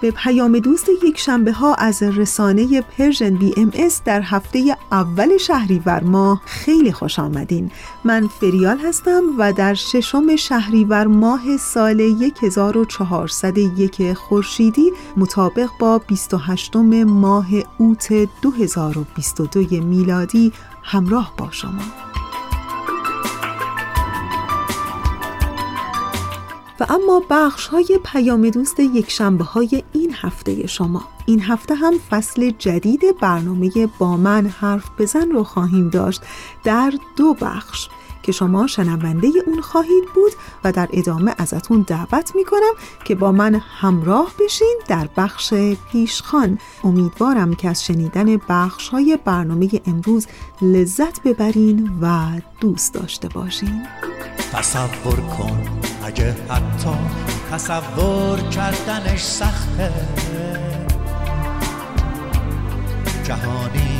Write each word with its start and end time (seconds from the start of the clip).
به 0.00 0.10
پیام 0.10 0.58
دوست 0.58 0.86
یک 1.04 1.18
شنبه 1.18 1.52
ها 1.52 1.74
از 1.74 2.02
رسانه 2.02 2.80
Persian 2.80 3.34
BMS 3.34 4.02
در 4.04 4.20
هفته 4.20 4.76
اول 4.92 5.36
شهریور 5.36 6.02
ماه 6.04 6.42
خیلی 6.44 6.92
خوش 6.92 7.18
آمدین. 7.18 7.70
من 8.04 8.26
فریال 8.26 8.78
هستم 8.78 9.22
و 9.38 9.52
در 9.52 9.74
ششم 9.74 10.36
شهریور 10.36 11.06
ماه 11.06 11.56
سال 11.56 12.00
1401 12.42 14.12
خورشیدی 14.12 14.92
مطابق 15.16 15.68
با 15.78 15.98
28 15.98 16.76
ماه 16.76 17.46
اوت 17.78 18.28
2022 18.42 19.60
میلادی 19.84 20.52
همراه 20.82 21.32
با 21.36 21.50
شما. 21.50 22.09
و 26.80 26.86
اما 26.88 27.22
بخش 27.30 27.66
های 27.66 28.00
پیام 28.04 28.50
دوست 28.50 28.80
یک 28.80 29.10
شنبه 29.10 29.44
های 29.44 29.82
این 29.92 30.14
هفته 30.14 30.66
شما. 30.66 31.04
این 31.26 31.40
هفته 31.40 31.74
هم 31.74 31.94
فصل 32.10 32.50
جدید 32.50 33.00
برنامه 33.20 33.70
با 33.98 34.16
من 34.16 34.46
حرف 34.46 34.90
بزن 34.98 35.30
رو 35.30 35.44
خواهیم 35.44 35.88
داشت. 35.88 36.22
در 36.64 36.92
دو 37.16 37.34
بخش. 37.34 37.88
که 38.22 38.32
شما 38.32 38.66
شنونده 38.66 39.28
اون 39.46 39.60
خواهید 39.60 40.04
بود 40.14 40.32
و 40.64 40.72
در 40.72 40.88
ادامه 40.92 41.34
ازتون 41.38 41.84
دعوت 41.86 42.32
می‌کنم 42.34 42.72
که 43.04 43.14
با 43.14 43.32
من 43.32 43.54
همراه 43.54 44.32
بشین 44.44 44.80
در 44.88 45.08
بخش 45.16 45.54
پیشخان. 45.92 46.58
امیدوارم 46.84 47.54
که 47.54 47.68
از 47.68 47.84
شنیدن 47.84 48.36
بخش 48.48 48.88
های 48.88 49.18
برنامه 49.24 49.68
امروز 49.86 50.26
لذت 50.62 51.22
ببرین 51.22 51.90
و 52.02 52.26
دوست 52.60 52.94
داشته 52.94 53.28
باشین. 53.28 53.86
تصور 54.52 55.20
کن 55.20 55.60
اگه 56.04 56.36
حتی 56.48 56.96
تصور 57.52 58.40
کردنش 58.40 59.22
سخته. 59.22 59.92
جهانی 63.24 63.99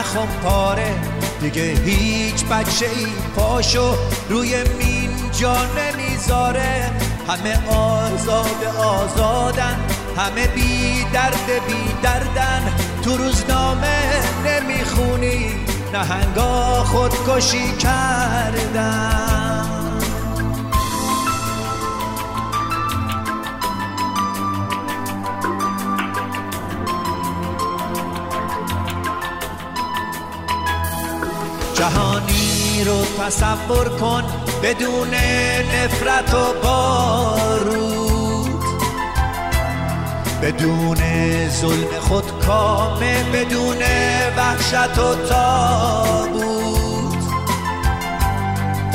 نه 0.00 0.26
پاره. 0.42 0.94
دیگه 1.40 1.62
هیچ 1.62 2.44
بچه 2.44 2.86
ای 2.86 3.06
پاشو 3.36 3.94
روی 4.28 4.56
مین 4.78 5.10
جا 5.32 5.56
نمی‌ذاره. 5.64 6.90
همه 7.28 7.68
آزاد 7.68 8.64
آزادن 8.78 9.76
همه 10.16 10.46
بی 10.46 11.06
درد 11.12 11.46
بی 11.66 11.92
دردن. 12.02 12.72
تو 13.04 13.16
روزنامه 13.16 14.02
نمی‌خونی 14.46 15.50
نهنگا 15.92 16.84
خودکشی 16.84 17.72
کردن. 17.72 19.89
جهانی 31.80 32.84
رو 32.84 33.04
تصور 33.04 33.88
کن 33.88 34.22
بدون 34.62 35.14
نفرت 35.74 36.34
و 36.34 36.54
بارود. 36.62 38.50
بدون 40.42 40.98
ظلم 41.48 42.00
خود 42.00 42.24
کامه 42.46 43.24
بدون 43.32 43.78
وحشت 44.36 44.98
و 44.98 45.14
تابود 45.28 47.18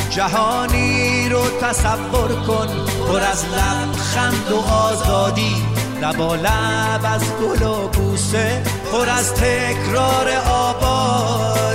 جهانی 0.10 1.30
رو 1.30 1.42
تصور 1.62 2.36
کن 2.48 2.68
پر 3.08 3.20
از 3.20 3.46
لبخند 3.46 4.52
و 4.52 4.58
آزادی. 4.74 5.56
لبا 6.02 6.36
لب 6.36 7.02
از 7.04 7.24
گل 7.42 7.64
و 7.64 7.88
بوسه 7.88 8.64
پر 8.92 9.10
از 9.10 9.34
تکرار 9.34 10.30
آبادی 10.50 11.75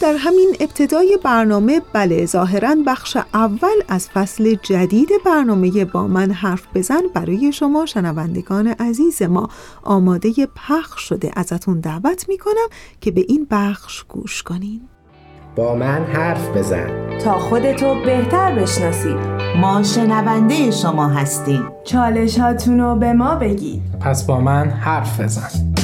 در 0.00 0.14
همین 0.18 0.56
ابتدای 0.60 1.18
برنامه 1.24 1.80
بله 1.92 2.26
ظاهرا 2.26 2.76
بخش 2.86 3.16
اول 3.34 3.82
از 3.88 4.08
فصل 4.08 4.56
جدید 4.62 5.08
برنامه 5.26 5.84
با 5.84 6.06
من 6.06 6.30
حرف 6.30 6.66
بزن 6.74 7.00
برای 7.14 7.52
شما 7.52 7.86
شنوندگان 7.86 8.66
عزیز 8.66 9.22
ما 9.22 9.48
آماده 9.82 10.30
پخش 10.56 11.00
شده. 11.00 11.30
ازتون 11.36 11.80
دعوت 11.80 12.28
می‌کنم 12.28 12.68
که 13.00 13.10
به 13.10 13.24
این 13.28 13.46
بخش 13.50 14.04
گوش 14.08 14.42
کنین. 14.42 14.80
با 15.56 15.74
من 15.74 16.04
حرف 16.04 16.56
بزن. 16.56 17.18
تا 17.18 17.38
خودتو 17.38 17.94
بهتر 18.04 18.54
بشناسید 18.54 19.16
ما 19.60 19.82
شنونده 19.82 20.70
شما 20.70 21.08
هستیم. 21.08 21.68
چالش 21.84 22.38
هاتونو 22.38 22.96
به 22.96 23.12
ما 23.12 23.34
بگید. 23.34 23.82
پس 24.00 24.26
با 24.26 24.40
من 24.40 24.70
حرف 24.70 25.20
بزن. 25.20 25.74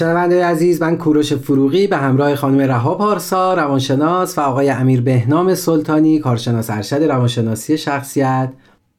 شنونده 0.00 0.44
عزیز 0.44 0.82
من 0.82 0.96
کوروش 0.96 1.32
فروغی 1.32 1.86
به 1.86 1.96
همراه 1.96 2.34
خانم 2.34 2.58
رها 2.58 2.94
پارسا 2.94 3.54
روانشناس 3.54 4.38
و 4.38 4.40
آقای 4.40 4.70
امیر 4.70 5.00
بهنام 5.00 5.54
سلطانی 5.54 6.18
کارشناس 6.18 6.70
ارشد 6.70 7.02
روانشناسی 7.02 7.78
شخصیت. 7.78 8.52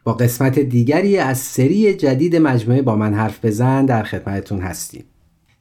با 0.03 0.13
قسمت 0.13 0.59
دیگری 0.59 1.18
از 1.18 1.38
سری 1.38 1.94
جدید 1.94 2.36
مجموعه 2.36 2.81
با 2.81 2.95
من 2.95 3.13
حرف 3.13 3.45
بزن 3.45 3.86
در 3.86 4.03
خدمتتون 4.03 4.59
هستیم. 4.59 5.03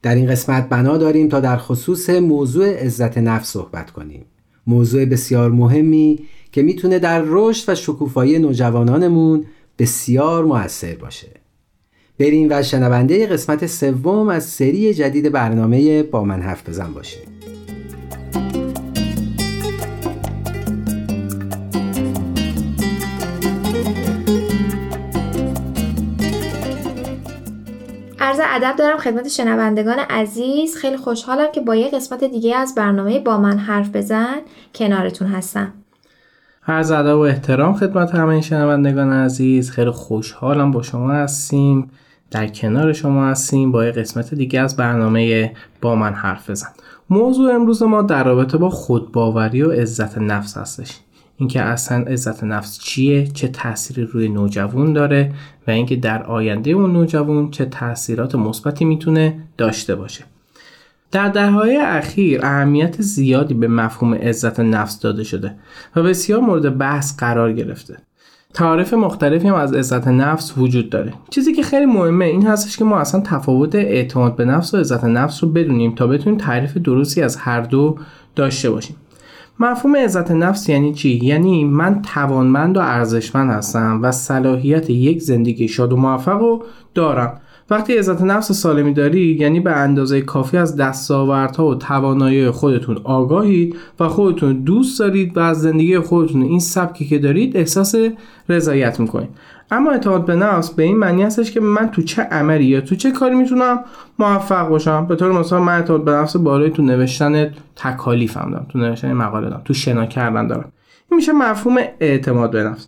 در 0.01 0.15
این 0.15 0.27
قسمت 0.27 0.69
بنا 0.69 0.97
داریم 0.97 1.29
تا 1.29 1.39
در 1.39 1.57
خصوص 1.57 2.09
موضوع 2.09 2.85
عزت 2.85 3.17
نفس 3.17 3.51
صحبت 3.51 3.91
کنیم. 3.91 4.25
موضوع 4.67 5.05
بسیار 5.05 5.51
مهمی 5.51 6.19
که 6.51 6.61
می‌تونه 6.61 6.99
در 6.99 7.23
رشد 7.25 7.71
و 7.71 7.75
شکوفایی 7.75 8.39
نوجوانانمون 8.39 9.45
بسیار 9.79 10.45
موثر 10.45 10.95
باشه. 10.95 11.40
بریم 12.21 12.47
و 12.51 12.63
شنونده 12.63 13.27
قسمت 13.27 13.67
سوم 13.67 14.29
از 14.29 14.43
سری 14.43 14.93
جدید 14.93 15.31
برنامه 15.31 16.03
با 16.03 16.23
من 16.23 16.41
حرف 16.41 16.69
بزن 16.69 16.93
باشیم 16.93 17.21
عرض 28.19 28.39
ادب 28.43 28.75
دارم 28.77 28.97
خدمت 28.97 29.27
شنوندگان 29.27 29.99
عزیز. 29.99 30.75
خیلی 30.75 30.97
خوشحالم 30.97 31.51
که 31.51 31.61
با 31.61 31.75
یه 31.75 31.89
قسمت 31.89 32.23
دیگه 32.23 32.55
از 32.55 32.75
برنامه 32.75 33.19
با 33.19 33.37
من 33.37 33.57
حرف 33.57 33.89
بزن 33.89 34.35
کنارتون 34.75 35.27
هستم. 35.27 35.73
عرض 36.67 36.91
ادب 36.91 37.15
و 37.15 37.19
احترام 37.19 37.73
خدمت 37.73 38.15
همه 38.15 38.41
شنوندگان 38.41 39.13
عزیز. 39.13 39.71
خیلی 39.71 39.91
خوشحالم 39.91 40.71
با 40.71 40.81
شما 40.81 41.11
هستیم. 41.11 41.91
در 42.31 42.47
کنار 42.47 42.93
شما 42.93 43.27
هستیم 43.27 43.71
با 43.71 43.85
یه 43.85 43.91
قسمت 43.91 44.33
دیگه 44.33 44.59
از 44.59 44.75
برنامه 44.75 45.53
با 45.81 45.95
من 45.95 46.13
حرف 46.13 46.49
بزن. 46.49 46.67
موضوع 47.09 47.55
امروز 47.55 47.83
ما 47.83 48.01
در 48.01 48.23
رابطه 48.23 48.57
با 48.57 48.69
خودباوری 48.69 49.61
و 49.61 49.71
عزت 49.71 50.17
نفس 50.17 50.57
هستش. 50.57 50.99
اینکه 51.37 51.61
اصلا 51.61 51.97
عزت 51.97 52.43
نفس 52.43 52.79
چیه؟ 52.79 53.27
چه 53.27 53.47
تأثیری 53.47 54.03
روی 54.03 54.29
نوجوان 54.29 54.93
داره؟ 54.93 55.33
و 55.67 55.71
اینکه 55.71 55.95
در 55.95 56.23
آینده 56.23 56.71
اون 56.71 56.93
نوجوان 56.93 57.51
چه 57.51 57.65
تاثیرات 57.65 58.35
مثبتی 58.35 58.85
می‌تونه 58.85 59.39
داشته 59.57 59.95
باشه. 59.95 60.23
در 61.11 61.29
دههای 61.29 61.77
اخیر 61.77 62.45
اهمیت 62.45 63.01
زیادی 63.01 63.53
به 63.53 63.67
مفهوم 63.67 64.13
عزت 64.13 64.59
نفس 64.59 64.99
داده 64.99 65.23
شده 65.23 65.55
و 65.95 66.03
بسیار 66.03 66.39
مورد 66.39 66.77
بحث 66.77 67.17
قرار 67.17 67.53
گرفته. 67.53 67.97
تعاریف 68.53 68.93
مختلفی 68.93 69.47
هم 69.47 69.55
از 69.55 69.73
عزت 69.73 70.07
نفس 70.07 70.57
وجود 70.57 70.89
داره. 70.89 71.13
چیزی 71.29 71.53
که 71.53 71.63
خیلی 71.63 71.85
مهمه 71.85 72.25
این 72.25 72.47
هستش 72.47 72.77
که 72.77 72.83
ما 72.83 72.99
اصلا 72.99 73.21
تفاوت 73.21 73.75
اعتماد 73.75 74.35
به 74.35 74.45
نفس 74.45 74.73
و 74.73 74.77
عزت 74.77 75.03
نفس 75.03 75.43
رو 75.43 75.49
بدونیم 75.49 75.95
تا 75.95 76.07
بتونیم 76.07 76.39
تعریف 76.39 76.77
درستی 76.77 77.21
از 77.21 77.35
هر 77.35 77.61
دو 77.61 77.97
داشته 78.35 78.69
باشیم. 78.69 78.95
مفهوم 79.59 79.95
عزت 79.95 80.31
نفس 80.31 80.69
یعنی 80.69 80.93
چی؟ 80.93 81.19
یعنی 81.23 81.65
من 81.65 82.01
توانمند 82.01 82.77
و 82.77 82.79
ارزشمند 82.79 83.51
هستم 83.51 83.99
و 84.01 84.11
صلاحیت 84.11 84.89
یک 84.89 85.21
زندگی 85.21 85.67
شاد 85.67 85.93
و 85.93 85.97
موفق 85.97 86.39
رو 86.39 86.63
دارم. 86.93 87.41
وقتی 87.71 87.97
عزت 87.97 88.21
نفس 88.21 88.51
سالمی 88.51 88.93
داری 88.93 89.37
یعنی 89.39 89.59
به 89.59 89.71
اندازه 89.71 90.21
کافی 90.21 90.57
از 90.57 90.75
دستاوردها 90.75 91.67
و 91.67 91.75
توانایی 91.75 92.51
خودتون 92.51 92.97
آگاهید 93.03 93.75
و 93.99 94.07
خودتون 94.07 94.53
دوست 94.53 94.99
دارید 94.99 95.37
و 95.37 95.39
از 95.39 95.61
زندگی 95.61 95.99
خودتون 95.99 96.41
این 96.41 96.59
سبکی 96.59 97.05
که 97.05 97.19
دارید 97.19 97.57
احساس 97.57 97.95
رضایت 98.49 98.99
می‌کنید. 98.99 99.29
اما 99.71 99.91
اعتماد 99.91 100.25
به 100.25 100.35
نفس 100.35 100.73
به 100.73 100.83
این 100.83 100.97
معنی 100.97 101.23
هستش 101.23 101.51
که 101.51 101.59
من 101.59 101.89
تو 101.89 102.01
چه 102.01 102.21
عملی 102.21 102.65
یا 102.65 102.81
تو 102.81 102.95
چه 102.95 103.11
کاری 103.11 103.35
می‌تونم 103.35 103.79
موفق 104.19 104.69
باشم. 104.69 105.05
به 105.05 105.15
طور 105.15 105.31
مثال 105.31 105.61
من 105.61 105.75
اعتماد 105.75 106.03
به 106.03 106.11
نفس 106.11 106.35
بالای 106.35 106.69
تو 106.69 106.81
نوشتن 106.81 107.53
تکالیفم 107.75 108.49
دارم 108.51 108.65
تو 108.69 108.79
نوشتن 108.79 109.13
مقاله 109.13 109.49
دارم 109.49 109.61
تو 109.65 109.73
شنا 109.73 110.05
کردن 110.05 110.47
دارم. 110.47 110.71
این 111.11 111.15
میشه 111.15 111.31
مفهوم 111.31 111.77
اعتماد 111.99 112.51
به 112.51 112.63
نفس. 112.63 112.87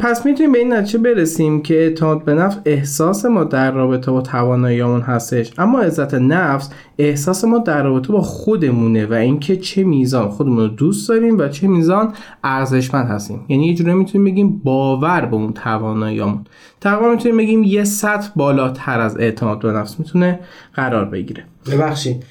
پس 0.00 0.26
می‌تونیم 0.26 0.52
به 0.52 0.58
این 0.58 0.72
نتیجه 0.72 0.98
برسیم 0.98 1.62
که 1.62 1.74
اعتماد 1.74 2.24
به 2.24 2.34
نفس 2.34 2.58
احساس 2.64 3.24
ما 3.24 3.44
در 3.44 3.70
رابطه 3.70 4.10
با 4.10 4.20
تواناییمون 4.20 5.00
هستش. 5.00 5.52
اما 5.58 5.80
عزت 5.80 6.14
نفس 6.14 6.70
احساس 6.98 7.44
ما 7.44 7.58
در 7.58 7.82
رابطه 7.82 8.12
با 8.12 8.20
خودمونه 8.20 9.06
و 9.06 9.12
اینکه 9.12 9.56
چه 9.56 9.84
میزان 9.84 10.28
خودمون 10.28 10.58
رو 10.58 10.68
دوست 10.68 11.08
داریم 11.08 11.38
و 11.38 11.48
چه 11.48 11.68
میزان 11.68 12.12
ارزشمند 12.44 13.08
هستیم. 13.08 13.44
یعنی 13.48 13.66
یه 13.66 13.74
جوری 13.74 13.94
می‌تونیم 13.94 14.24
بگیم 14.24 14.60
باور 14.64 15.20
به 15.20 15.36
اون 15.36 15.52
تواناییمون 15.52 16.44
تقریبا 16.80 17.10
می‌تونیم 17.10 17.36
بگیم 17.36 17.62
یه 17.62 17.84
سطح 17.84 18.28
بالاتر 18.36 19.00
از 19.00 19.16
اعتماد 19.16 19.58
به 19.58 19.72
نفس 19.72 19.98
می‌تونه 19.98 20.40
قرار 20.74 21.04
بگیره. 21.04 21.44
ببخشید. 21.72 22.24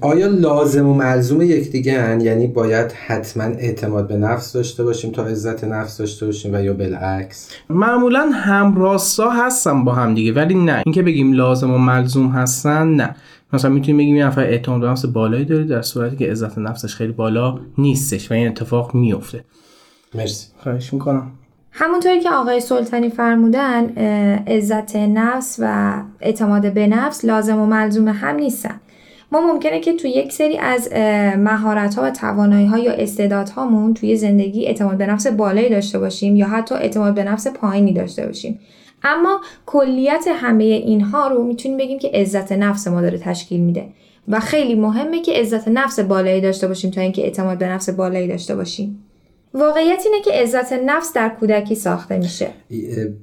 آیا 0.00 0.26
لازم 0.26 0.88
و 0.88 0.94
ملزوم 0.94 1.42
یکدیگه 1.42 2.02
هن؟ 2.02 2.20
یعنی 2.20 2.46
باید 2.46 2.92
حتما 2.92 3.44
اعتماد 3.44 4.08
به 4.08 4.16
نفس 4.16 4.52
داشته 4.52 4.84
باشیم 4.84 5.12
تا 5.12 5.24
عزت 5.24 5.64
نفس 5.64 5.98
داشته 5.98 6.26
باشیم 6.26 6.54
و 6.54 6.60
یا 6.60 6.74
بالعکس؟ 6.74 7.50
معمولا 7.70 8.30
همراستا 8.34 9.30
هستن 9.30 9.84
با 9.84 9.92
هم 9.92 10.14
دیگه 10.14 10.32
ولی 10.32 10.54
نه. 10.54 10.82
اینکه 10.86 11.02
بگیم 11.02 11.32
لازم 11.32 11.70
و 11.70 11.78
ملزوم 11.78 12.28
هستن 12.28 12.88
نه. 12.88 13.16
مثلا 13.52 13.70
می‌تونیم 13.70 13.96
بگیم 13.96 14.16
یه 14.16 14.26
نفر 14.26 14.40
اعتماد 14.40 14.80
به 14.80 14.86
نفس 14.86 15.04
بالایی 15.06 15.44
داره 15.44 15.64
در 15.64 15.82
صورتی 15.82 16.16
که 16.16 16.30
عزت 16.30 16.58
نفسش 16.58 16.94
خیلی 16.94 17.12
بالا 17.12 17.58
نیستش 17.78 18.30
و 18.30 18.34
این 18.34 18.48
اتفاق 18.48 18.94
میفته 18.94 19.44
مرسی. 20.14 20.46
خواهش 20.62 20.92
می‌کنم. 20.92 21.30
همونطوری 21.70 22.20
که 22.20 22.30
آقای 22.30 22.60
سلطانی 22.60 23.10
فرمودن 23.10 23.88
عزت 24.46 24.96
نفس 24.96 25.56
و 25.62 25.94
اعتماد 26.20 26.72
به 26.72 26.86
نفس 26.86 27.24
لازم 27.24 27.58
و 27.58 27.66
ملزوم 27.66 28.08
هم 28.08 28.36
نیستن. 28.36 28.80
ما 29.32 29.40
ممکنه 29.52 29.80
که 29.80 29.92
توی 29.92 30.10
یک 30.10 30.32
سری 30.32 30.58
از 30.58 30.92
مهارت 31.36 31.94
ها 31.94 32.02
و 32.02 32.10
توانایی 32.10 32.66
ها 32.66 32.78
یا 32.78 32.92
استعدادهامون 32.92 33.94
توی 33.94 34.16
زندگی 34.16 34.66
اعتماد 34.66 34.96
به 34.96 35.06
نفس 35.06 35.26
بالایی 35.26 35.68
داشته 35.68 35.98
باشیم 35.98 36.36
یا 36.36 36.46
حتی 36.46 36.74
اعتماد 36.74 37.14
به 37.14 37.24
نفس 37.24 37.46
پایینی 37.46 37.92
داشته 37.92 38.26
باشیم. 38.26 38.60
اما 39.02 39.40
کلیت 39.66 40.24
همه 40.34 40.64
اینها 40.64 41.28
رو 41.28 41.44
می‌تونیم 41.44 41.78
بگیم 41.78 41.98
که 41.98 42.10
عزت 42.14 42.52
نفس 42.52 42.88
ما 42.88 43.00
داره 43.00 43.18
تشکیل 43.18 43.60
میده. 43.60 43.86
و 44.28 44.40
خیلی 44.40 44.74
مهمه 44.74 45.22
که 45.22 45.32
عزت 45.32 45.68
نفس 45.68 46.00
بالایی 46.00 46.40
داشته 46.40 46.68
باشیم 46.68 46.90
تا 46.90 47.00
اینکه 47.00 47.22
اعتماد 47.22 47.58
به 47.58 47.68
نفس 47.68 47.90
بالایی 47.90 48.28
داشته 48.28 48.56
باشیم. 48.56 49.04
واقعیت 49.54 50.02
اینه 50.06 50.20
که 50.24 50.32
عزت 50.32 50.72
نفس 50.72 51.12
در 51.12 51.28
کودکی 51.28 51.74
ساخته 51.74 52.18
میشه. 52.18 52.48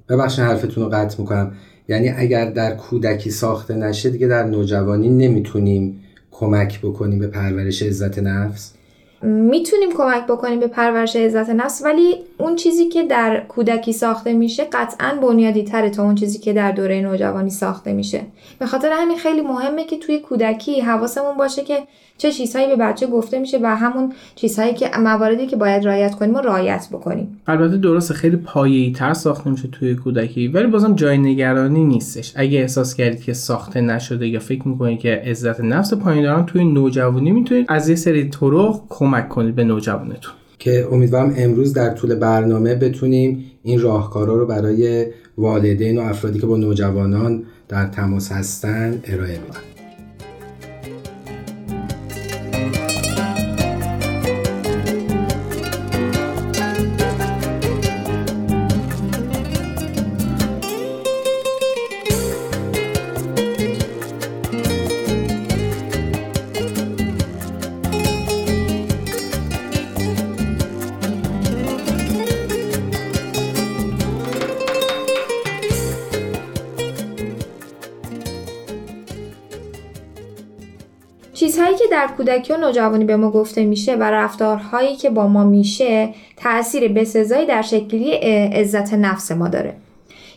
ببخشید 0.10 0.46
حرفتون 0.46 0.84
رو 0.84 0.90
قطع 0.90 1.22
می‌کنم. 1.22 1.54
یعنی 1.92 2.10
اگر 2.10 2.46
در 2.46 2.76
کودکی 2.76 3.32
ساخته 3.32 3.76
نشه 3.76 4.10
دیگه 4.10 4.28
در 4.28 4.44
نوجوانی 4.44 5.10
نمی‌تونیم 5.10 6.04
کمک 6.32 6.80
بکنیم 6.82 7.20
به 7.20 7.28
پرورش 7.28 7.84
عزت 7.84 8.20
نفس؟ 8.20 8.74
می‌تونیم 9.24 9.90
کمک 9.98 10.26
بکنیم 10.28 10.60
به 10.60 10.68
پرورش 10.68 11.16
عزت 11.16 11.50
نفس 11.50 11.82
ولی 11.86 12.16
اون 12.42 12.56
چیزی 12.56 12.86
که 12.86 13.04
در 13.04 13.44
کودکی 13.48 13.94
ساخته 13.94 14.34
میشه 14.34 14.64
قطعا 14.64 15.16
بنیادی 15.22 15.64
تره 15.64 15.90
تا 15.90 16.04
اون 16.04 16.16
چیزی 16.16 16.40
که 16.40 16.54
در 16.54 16.72
دوره 16.72 17.02
نوجوانی 17.02 17.50
ساخته 17.50 17.94
میشه. 17.94 18.22
به 18.60 18.66
خاطر 18.66 18.90
همین 18.94 19.18
خیلی 19.18 19.42
مهمه 19.42 19.86
که 19.86 19.98
توی 19.98 20.20
کودکی 20.20 20.82
حواسمون 20.82 21.38
باشه 21.38 21.64
که 21.64 21.78
چه 22.18 22.32
چیزهایی 22.32 22.68
به 22.68 22.76
بچه 22.76 23.08
گفته 23.08 23.40
میشه 23.40 23.60
و 23.64 23.76
همون 23.76 24.14
چیزهایی 24.36 24.74
که 24.74 24.90
مواردی 25.00 25.48
که 25.48 25.56
باید 25.56 25.88
رعایت 25.88 26.16
کنیم 26.16 26.36
و 26.36 26.38
رعایت 26.38 26.88
بکنیم. 26.92 27.42
البته 27.48 27.78
درسته 27.78 28.14
خیلی 28.14 28.36
پایه‌ای 28.36 28.92
تر 28.92 29.14
ساخته 29.14 29.50
میشه 29.50 29.68
توی 29.68 29.96
کودکی 29.96 30.48
ولی 30.48 30.68
بازم 30.68 30.96
جای 30.96 31.18
نگرانی 31.18 31.84
نیستش. 31.84 32.34
اگه 32.36 32.60
احساس 32.60 32.96
کردید 32.96 33.24
که 33.24 33.34
ساخته 33.34 33.82
نشده 33.82 34.28
یا 34.28 34.40
فکر 34.40 34.68
می‌کنید 34.68 35.00
که 35.00 35.22
عزت 35.26 35.60
نفس 35.60 35.94
پایین 35.94 36.24
دارن 36.24 36.46
توی 36.46 36.66
نوجوانی 36.66 37.32
می‌تونید 37.32 37.66
از 37.70 37.90
یه 37.90 37.96
سری 37.96 38.30
طرق 38.30 38.82
کمک 38.90 39.30
کنید 39.30 39.56
به 39.56 39.64
نوجوانتون. 39.64 40.34
که 40.62 40.88
امیدوارم 40.92 41.34
امروز 41.38 41.74
در 41.74 41.90
طول 41.90 42.16
برنامه 42.16 42.76
بتونیم 42.76 43.46
این 43.64 43.82
راهکارا 43.82 44.38
رو 44.38 44.46
برای 44.46 45.08
والدین 45.38 45.98
و 45.98 46.02
افرادی 46.02 46.40
که 46.40 46.46
با 46.46 46.58
نوجوانان 46.58 47.44
در 47.68 47.86
تماس 47.86 48.32
هستن 48.32 49.02
ارائه 49.04 49.38
بدیم. 49.38 49.71
در 82.02 82.08
کودکی 82.18 82.54
و 82.54 82.58
نوجوانی 82.58 83.06
به 83.06 83.16
ما 83.16 83.32
گفته 83.32 83.66
میشه 83.66 83.96
و 83.96 84.04
رفتارهایی 84.04 84.96
که 84.96 85.10
با 85.10 85.28
ما 85.28 85.44
میشه 85.44 86.10
تاثیر 86.38 86.94
بسزایی 86.94 87.46
در 87.46 87.62
شکلگیری 87.62 88.12
عزت 88.54 88.94
نفس 88.94 89.32
ما 89.32 89.48
داره. 89.48 89.74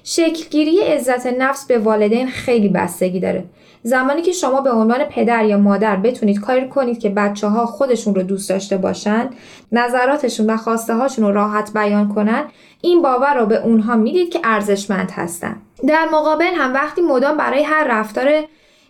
شکلگیری 0.05 0.81
عزت 0.81 1.27
نفس 1.27 1.67
به 1.67 1.79
والدین 1.79 2.29
خیلی 2.29 2.69
بستگی 2.69 3.21
داره. 3.21 3.45
زمانی 3.83 4.23
که 4.23 4.33
شما 4.33 4.61
به 4.61 4.71
عنوان 4.71 5.05
پدر 5.05 5.45
یا 5.45 5.59
مادر 5.59 5.97
بتونید 5.97 6.41
کاری 6.41 6.69
کنید 6.69 6.99
که 6.99 7.09
بچه 7.09 7.47
ها 7.47 7.67
خودشون 7.67 8.15
رو 8.15 8.23
دوست 8.23 8.49
داشته 8.49 8.77
باشن 8.77 9.31
نظراتشون 9.73 10.51
و 10.51 10.57
خواسته 10.57 10.95
هاشون 10.95 11.25
رو 11.25 11.33
راحت 11.33 11.73
بیان 11.75 12.15
کنن 12.15 12.45
این 12.81 13.03
باور 13.03 13.35
رو 13.35 13.47
به 13.47 13.63
اونها 13.63 13.97
می‌دید 13.97 14.31
که 14.31 14.41
ارزشمند 14.45 15.11
هستن. 15.11 15.57
در 15.89 16.09
مقابل 16.13 16.55
هم 16.57 16.75
وقتی 16.75 17.01
مدام 17.01 17.37
برای 17.37 17.63
هر 17.63 17.87
رفتار 17.89 18.45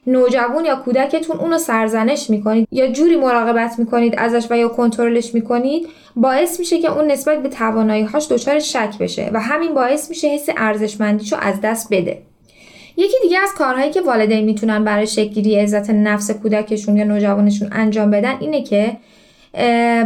نوجوان 0.07 0.65
یا 0.65 0.77
کودکتون 0.77 1.37
اونو 1.37 1.59
سرزنش 1.59 2.31
می‌کنید 2.31 2.69
یا 2.73 2.87
جوری 2.87 3.17
مراقبت 3.17 3.79
می‌کنید 3.79 4.15
ازش 4.19 4.47
و 4.51 4.57
یا 4.57 4.69
کنترلش 4.69 5.35
می‌کنید 5.35 5.89
باعث 6.17 6.61
میشه 6.61 6.79
که 6.79 6.93
اون 6.93 7.11
نسبت 7.11 7.43
به 7.43 7.49
تواناییهاش 7.49 8.29
دچار 8.33 8.59
شک 8.59 8.99
بشه 9.01 9.31
و 9.33 9.41
همین 9.41 9.75
باعث 9.75 10.11
میشه 10.11 10.29
حس 10.29 10.49
ارزشمندیشو 10.57 11.37
از 11.41 11.61
دست 11.61 11.89
بده. 11.91 12.23
یکی 12.97 13.17
دیگه 13.23 13.39
از 13.39 13.53
کارهایی 13.59 13.91
که 13.91 14.01
والدین 14.01 14.45
می‌تونن 14.45 14.85
برای 14.85 15.07
شکلگیری 15.07 15.57
عزت 15.57 15.91
نفس 15.91 16.31
کودکشون 16.31 16.97
یا 16.97 17.05
نوجوانشون 17.05 17.69
انجام 17.73 18.11
بدن 18.11 18.37
اینه 18.41 18.63
که 18.63 18.97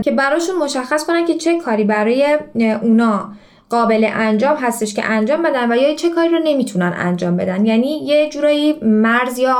که 0.05 0.11
براشون 0.11 0.57
مشخص 0.57 1.07
کنن 1.07 1.25
که 1.25 1.35
چه 1.35 1.59
کاری 1.59 1.85
برای 1.85 2.39
اونا 2.83 3.33
قابل 3.71 4.09
انجام 4.13 4.57
هستش 4.57 4.95
که 4.95 5.05
انجام 5.05 5.43
بدن 5.43 5.73
و 5.73 5.77
یا 5.77 5.95
چه 5.95 6.11
کاری 6.11 6.29
رو 6.29 6.39
نمی‌تونن 6.45 6.95
انجام 6.97 7.37
بدن. 7.37 7.67
یعنی 7.67 8.07
یه 8.07 8.29
جورایی 8.29 8.75
مرز 8.83 9.39
یا 9.39 9.55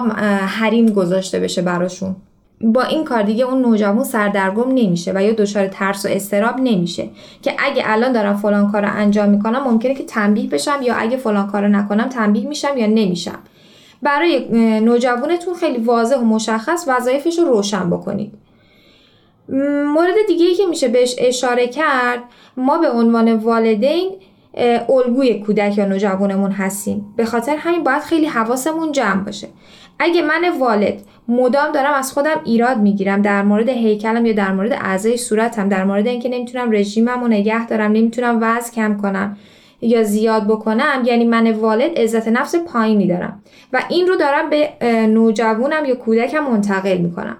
حریم 0.47 0.87
گذاشته 0.87 1.41
بشه 1.41 1.63
براشون. 1.63 2.17
با 2.61 2.83
این 2.83 3.05
کار 3.05 3.23
دیگه 3.23 3.45
اون 3.45 3.63
نوجوان 3.63 4.05
سردرگم 4.05 4.69
نمیشه 4.69 5.13
و 5.15 5.23
یا 5.23 5.33
دچار 5.33 5.67
ترس 5.67 6.07
و 6.07 6.09
استراب 6.09 6.55
نمیشه. 6.61 7.09
که 7.43 7.53
اگه 7.59 7.83
الان 7.87 8.13
دارم 8.13 8.37
فلان 8.37 8.73
کار 8.73 8.83
رو 8.83 8.89
انجام 8.93 9.29
می‌کنم 9.29 9.65
ممکنه 9.65 9.95
که 9.95 10.05
تنبیه 10.05 10.51
بشم 10.51 10.79
یا 10.83 10.95
اگه 10.95 11.17
فلان 11.17 11.47
کار 11.47 11.63
رو 11.63 11.69
نکنم 11.69 12.09
تنبیه 12.09 12.47
میشم 12.47 12.77
یا 12.77 12.87
نمیشم. 12.87 13.39
برای 14.03 14.49
نوجوانتون 14.81 15.55
خیلی 15.55 15.79
واضح 15.79 16.17
و 16.17 16.25
مشخص 16.25 16.85
وظایفش 16.89 17.39
رو 17.39 17.45
روشن 17.45 17.91
بکنید. 17.91 18.33
مورد 19.95 20.15
دیگه 20.29 20.47
ای 20.47 20.55
که 20.55 20.67
میشه 20.67 20.89
بهش 20.89 21.15
اشاره 21.19 21.69
کرد 21.69 22.19
ما 22.57 22.79
به 22.79 22.91
عنوان 22.91 23.33
والدین 23.33 24.11
الگوی 24.89 25.41
کودک 25.41 25.79
یا 25.79 25.87
نوجوانمون 25.87 26.51
هستیم. 26.51 27.15
به 27.17 27.25
خاطر 27.25 27.57
همین 27.57 27.85
باید 27.85 28.03
خیلی 28.03 28.27
حواسمون 28.27 28.93
جمع 28.93 29.25
باشه. 29.25 29.49
اگه 29.99 30.23
من 30.23 30.59
والد 30.59 31.01
مدام 31.29 31.73
دارم 31.73 31.95
از 31.95 32.13
خودم 32.13 32.41
ایراد 32.45 32.79
می‌گیرم 32.79 33.23
در 33.23 33.43
مورد 33.43 33.69
هیکلم 33.69 34.27
یا 34.27 34.33
در 34.33 34.53
مورد 34.53 34.73
اعضای 34.73 35.17
صورتم 35.17 35.69
در 35.69 35.85
مورد 35.85 36.07
اینکه 36.07 36.29
نمی‌تونم 36.29 36.71
رژیمم 36.71 37.21
رو 37.21 37.29
نگه 37.29 37.67
دارم 37.67 37.93
نمی‌تونم 37.93 38.39
وزن 38.43 38.73
کم 38.75 38.97
کنم 39.03 39.37
یا 39.81 40.03
زیاد 40.03 40.45
بکنم 40.45 41.03
یعنی 41.05 41.25
من 41.25 41.51
والد 41.51 41.99
عزت 41.99 42.29
نفس 42.29 42.55
پایینی 42.55 43.07
دارم. 43.07 43.43
و 43.73 43.83
این 43.89 44.07
رو 44.07 44.17
دارم 44.17 44.51
به 44.51 44.71
نوجوانم 45.07 45.85
یا 45.85 45.95
کودکم 45.95 46.39
منتقل 46.39 46.99
می‌کنم. 46.99 47.37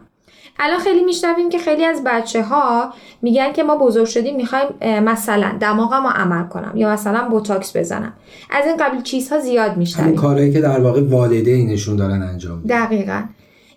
الان 0.59 0.79
خیلی 0.79 1.05
میشنویم 1.05 1.49
که 1.49 1.59
خیلی 1.59 1.85
از 1.85 2.03
بچه 2.05 2.43
ها 2.43 2.93
میگن 3.23 3.53
که 3.53 3.63
ما 3.63 3.77
بزرگ 3.77 4.07
شدیم 4.07 4.37
می‌خوایم 4.37 4.69
مثلا 4.83 5.53
دماغم 5.61 6.03
رو 6.03 6.09
عمل 6.09 6.49
کنم 6.49 6.73
یا 6.75 6.91
مثلا 6.91 7.29
بوتاکس 7.29 7.77
بزنم. 7.77 8.13
از 8.51 8.67
این 8.67 8.77
قبل 8.77 9.03
چیزها 9.03 9.39
زیاد 9.39 9.77
میشنویم. 9.77 10.17
کارهایی 10.17 10.53
که 10.53 10.61
در 10.61 10.81
واقع 10.81 11.01
والدینشون 11.01 11.97
دارن 11.97 12.23
انجام 12.23 12.63
دقیقا. 12.69 13.23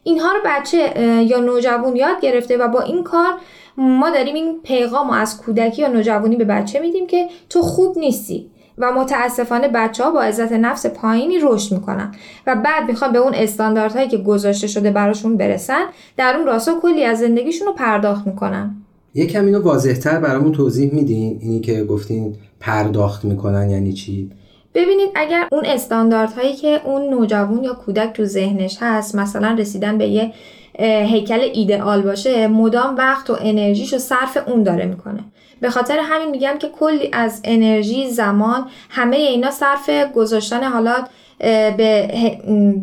اینها 0.04 0.32
رو 0.32 0.40
بچه 0.46 0.94
یا 1.28 1.40
نوجوان 1.40 1.96
یاد 1.96 2.22
گرفته 2.22 2.58
و 2.58 2.68
با 2.68 2.82
این 2.82 3.04
کار 3.04 3.34
ما 3.78 4.10
داریم 4.10 4.36
این 4.36 4.60
پیغام 4.64 5.08
رو 5.08 5.14
از 5.14 5.42
کودکی 5.42 5.82
یا 5.82 5.88
نوجوانی 5.88 6.36
به 6.36 6.46
بچه 6.46 6.80
میدیم 6.80 7.08
که 7.08 7.28
تو 7.50 7.62
خوب 7.62 7.98
نیستی. 7.98 8.51
و 8.78 8.92
متاسفانه 8.92 9.68
بچه 9.68 10.04
ها 10.04 10.12
با 10.12 10.22
عزت 10.22 10.52
نفس 10.52 10.86
پایینی 10.86 11.40
رشد 11.42 11.74
می‌کنن 11.74 12.12
و 12.48 12.56
بعد 12.56 12.88
می‌خوان 12.88 13.12
به 13.12 13.20
اون 13.20 13.34
استانداردهایی 13.36 14.08
که 14.08 14.18
گذاشته 14.18 14.68
شده 14.68 14.92
براشون 14.92 15.38
برسن 15.38 15.84
در 16.18 16.36
اون 16.38 16.46
راستا 16.46 16.80
کلی 16.82 17.04
از 17.04 17.20
زندگیشون 17.20 17.68
رو 17.68 17.74
پرداخت 17.74 18.28
می‌کنن. 18.28 18.76
یکم 19.14 19.46
اینو 19.46 19.62
واضحتر 19.62 20.20
برامون 20.20 20.52
توضیح 20.52 20.94
میدین؟ 20.94 21.40
اینی 21.42 21.60
که 21.60 21.84
گفتین 21.84 22.36
پرداخت 22.60 23.26
می‌کنن 23.26 23.70
یعنی 23.70 23.94
چی؟ 23.94 24.32
ببینید 24.74 25.10
اگر 25.16 25.48
اون 25.52 25.66
استانداردهایی 25.66 26.56
که 26.56 26.82
اون 26.86 27.10
نوجوان 27.10 27.64
یا 27.64 27.74
کودک 27.74 28.14
تو 28.14 28.26
ذهنش 28.26 28.78
هست 28.82 29.16
مثلا 29.16 29.56
رسیدن 29.60 29.98
به 29.98 30.08
یه 30.08 30.32
هیکل 30.80 31.40
ایدئال 31.54 32.02
باشه 32.02 32.48
مدام 32.48 32.96
وقت 32.96 33.30
و 33.30 33.38
انرژیش 33.42 33.94
رو 33.94 34.00
صرف 34.00 34.38
اون 34.48 34.64
داره 34.64 34.86
می‌کنه. 34.86 35.24
به 35.62 35.70
خاطر 35.70 36.00
همین 36.04 36.30
میگم 36.30 36.54
که 36.60 36.70
کلی 36.70 37.10
از 37.14 37.42
انرژی 37.44 38.10
زمان 38.10 38.66
همه 38.90 39.16
اینا 39.16 39.52
صرف 39.52 39.90
گذاشتن 40.16 40.64
حالا 40.64 40.96
به, 41.40 42.08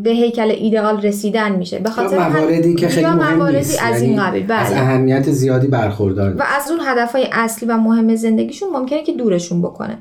به 0.02 0.10
هیکل 0.10 0.50
ایدئال 0.50 1.02
رسیدن 1.02 1.52
میشه. 1.52 1.78
به 1.78 1.90
خاطر 1.90 2.28
مواردی 2.28 2.74
که 2.74 2.88
خیلی 2.88 3.06
مهم 3.06 3.46
نیست. 3.46 3.82
از 3.82 4.02
این 4.02 4.10
یعنی 4.10 4.22
قبیل 4.22 4.46
بله. 4.46 4.58
از 4.58 4.72
اهمیت 4.72 5.30
زیادی 5.30 5.66
برخوردار 5.66 6.36
و 6.36 6.44
از 6.56 6.70
اون 6.70 6.80
هدفهای 6.84 7.28
اصلی 7.32 7.68
و 7.68 7.76
مهم 7.76 8.14
زندگیشون 8.14 8.68
ممکنه 8.72 9.02
که 9.02 9.12
دورشون 9.12 9.62
بکنه. 9.62 9.98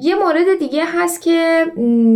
یه 0.00 0.14
مورد 0.14 0.58
دیگه 0.58 0.84
هست 0.86 1.22
که 1.22 1.64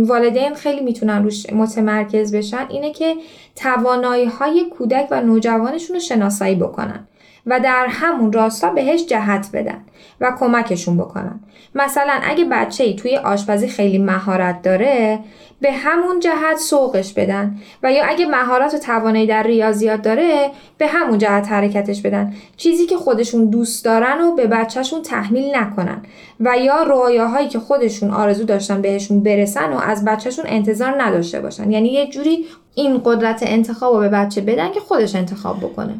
والدین 0.05 0.53
خیلی 0.53 0.81
می‌تونن 0.81 1.23
روش 1.23 1.53
متمرکز 1.53 2.35
بشن 2.35 2.65
اینه 2.69 2.91
که 2.91 3.15
توانایی 3.55 4.25
های 4.25 4.65
کودک 4.77 5.07
و 5.11 5.21
نوجوانشون 5.21 5.93
رو 5.93 5.99
شناسایی 5.99 6.55
بکنن. 6.55 7.07
و 7.45 7.59
در 7.59 7.87
همون 7.89 8.33
راستا 8.33 8.69
بهش 8.69 9.05
جهت 9.05 9.49
بدن 9.53 9.81
و 10.21 10.31
کمکشون 10.39 10.97
بکنن. 10.97 11.39
مثلا 11.75 12.19
اگه 12.23 12.45
بچه 12.45 12.83
ای 12.83 12.95
توی 12.95 13.17
آشپزی 13.17 13.67
خیلی 13.67 13.97
مهارت 13.97 14.61
داره 14.61 15.19
به 15.61 15.71
همون 15.71 16.19
جهت 16.19 16.57
سوقش 16.57 17.13
بدن. 17.13 17.55
و 17.83 17.91
یا 17.91 18.03
اگه 18.05 18.25
مهارت 18.25 18.73
و 18.73 18.77
توانایی 18.77 19.27
در 19.27 19.43
ریاضیات 19.43 20.01
داره 20.01 20.51
به 20.77 20.87
همون 20.87 21.17
جهت 21.17 21.51
حرکتش 21.51 22.01
بدن. 22.01 22.33
چیزی 22.57 22.85
که 22.85 22.95
خودشون 22.95 23.45
دوست 23.45 23.85
دارن 23.85 24.21
و 24.21 24.35
به 24.35 24.47
بچهشون 24.47 25.01
تحمیل 25.01 25.55
نکنن. 25.55 26.01
و 26.39 26.57
یا 26.57 26.83
رویاهایی 26.83 27.47
که 27.47 27.59
خودشون 27.59 28.11
آرزو 28.11 28.43
داشتن 28.43 28.81
بهشون 28.81 29.23
برسن 29.23 29.73
و 29.73 29.77
از 29.77 30.05
بچهشون 30.05 30.45
انتظار 30.47 31.01
نداشته 31.01 31.39
باشن. 31.39 31.71
یعنی 31.71 31.89
یه 31.89 32.09
جوری 32.09 32.45
این 32.75 33.01
قدرت 33.05 33.43
انتخاب 33.45 33.93
رو 33.93 33.99
به 33.99 34.09
بچه 34.09 34.41
بدن 34.41 34.71
که 34.71 34.79
خودش 34.79 35.15
انتخاب 35.15 35.57
بکنه. 35.57 35.93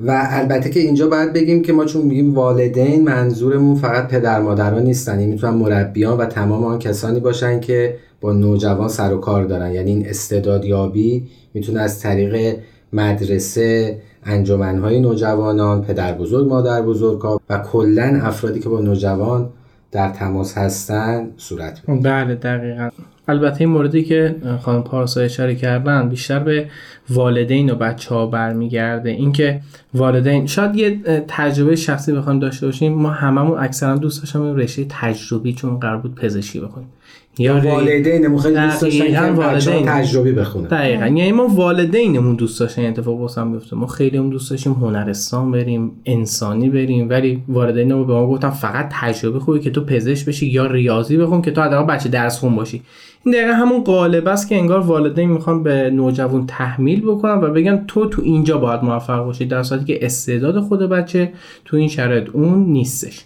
و 0.00 0.28
البته 0.30 0.70
که 0.70 0.80
اینجا 0.80 1.08
باید 1.08 1.32
بگیم 1.32 1.62
که 1.62 1.72
ما 1.72 1.84
چون 1.84 2.02
میگیم 2.02 2.34
والدین 2.34 3.04
منظورمون 3.04 3.74
فقط 3.76 4.08
پدر 4.08 4.40
مادران 4.40 4.82
نیستن. 4.82 5.18
این 5.18 5.28
می‌تونن 5.28 5.54
مربیان 5.54 6.18
و 6.18 6.26
تمام 6.26 6.64
آن 6.64 6.78
کسانی 6.78 7.20
باشن 7.20 7.60
که 7.60 7.96
با 8.24 8.32
نوجوان 8.32 8.88
سر 8.88 9.12
و 9.12 9.18
کار 9.18 9.44
دارن. 9.44 9.72
یعنی 9.72 9.90
این 9.90 10.08
استعدادیابی 10.08 11.26
می‌تونه 11.54 11.80
از 11.80 12.00
طریق 12.00 12.56
مدرسه 12.92 13.98
انجمنهای 14.24 15.00
نوجوانان 15.00 15.82
پدر 15.82 16.12
بزرگ 16.12 16.48
مادر 16.48 16.82
بزرگ 16.82 17.24
و 17.50 17.58
کلا 17.58 18.20
افرادی 18.22 18.60
که 18.60 18.68
با 18.68 18.80
نوجوان 18.80 19.48
در 19.92 20.08
تماس 20.08 20.58
هستن 20.58 21.30
صورت 21.36 21.82
بگیره. 21.82 22.02
بله 22.02 22.34
دقیقا. 22.34 22.88
البته 23.28 23.60
این 23.60 23.70
موردی 23.70 24.02
که 24.02 24.36
خانم 24.60 24.82
پارسا 24.82 25.20
اشاره 25.20 25.54
کردن 25.54 26.08
بیشتر 26.08 26.38
به 26.38 26.66
والدین 27.10 27.70
و 27.70 27.74
بچه 27.74 28.14
ها 28.14 28.26
برمیگرده. 28.26 29.10
اینکه 29.10 29.60
والدین 29.94 30.46
شاید 30.46 30.76
یه 30.76 31.00
تجربه 31.28 31.76
شخصی 31.76 32.12
بخوایم 32.12 32.38
داشته 32.38 32.66
باشیم. 32.66 32.92
ما 32.92 33.10
هممون 33.10 33.58
اکثرا 33.58 33.96
دوست 33.96 34.20
داشتیم 34.20 34.56
رشته 34.56 34.86
تجربی 34.88 35.52
چون 35.52 35.78
قرار 35.78 35.98
بود 35.98 36.14
پزشکی 36.14 36.60
بکنیم 36.60 36.88
یا 37.38 37.60
والدینمون 37.60 38.38
خیلی 38.38 38.54
دوست 38.54 38.82
داشتن 38.82 39.10
که 39.10 39.20
والدین. 39.20 39.86
تجربی 39.86 40.32
بخونن. 40.32 40.68
دقیقاً. 40.68 41.06
یعنی 41.06 41.32
ما 41.32 41.48
والدینمون 41.48 42.34
دوست 42.34 42.60
داشتن 42.60 42.86
اتفاق 42.86 43.20
واسم 43.20 43.52
بیفته. 43.52 43.76
ما 43.76 43.86
خیلی 43.86 44.16
هم 44.16 44.30
دوست 44.30 44.50
داشتیم 44.50 44.72
هنرستان 44.72 45.50
بریم 45.50 45.92
انسانی 46.06 46.68
بریم 46.68 47.08
ولی 47.08 47.42
والدینمون 47.48 48.06
به 48.06 48.12
ما 48.12 48.26
گفتن 48.26 48.50
فقط 48.50 48.88
تجربه 49.00 49.40
خوبی 49.40 49.60
که 49.60 49.70
تو 49.70 49.84
پزشک 49.84 50.26
بشی 50.26 50.46
یا 50.46 50.66
ریاضی 50.66 51.16
بخون 51.16 51.42
که 51.42 51.50
تو 51.50 51.62
حداقل 51.62 51.94
بچه 51.94 52.08
درس 52.08 52.38
خون 52.38 52.56
باشی. 52.56 52.82
این 53.24 53.34
دقیقا 53.34 53.52
همون 53.52 53.84
قالب 53.84 54.28
است 54.28 54.48
که 54.48 54.56
انگار 54.56 54.80
والدین 54.80 55.30
می‌خوان 55.30 55.62
به 55.62 55.90
نوجوان 55.90 56.46
تحمیل 56.46 57.00
بکنن 57.00 57.40
و 57.40 57.50
بگن 57.52 57.84
تو 57.88 58.06
تو 58.06 58.22
اینجا 58.22 58.58
باید 58.58 58.82
موفق 58.82 59.24
باشی 59.24 59.44
در 59.44 59.62
صورتی 59.62 59.84
که 59.84 60.06
استعداد 60.06 60.60
خود 60.60 60.80
بچه 60.80 61.32
تو 61.64 61.76
این 61.76 61.88
شرایط 61.88 62.28
اون 62.32 62.64
نیستش. 62.64 63.24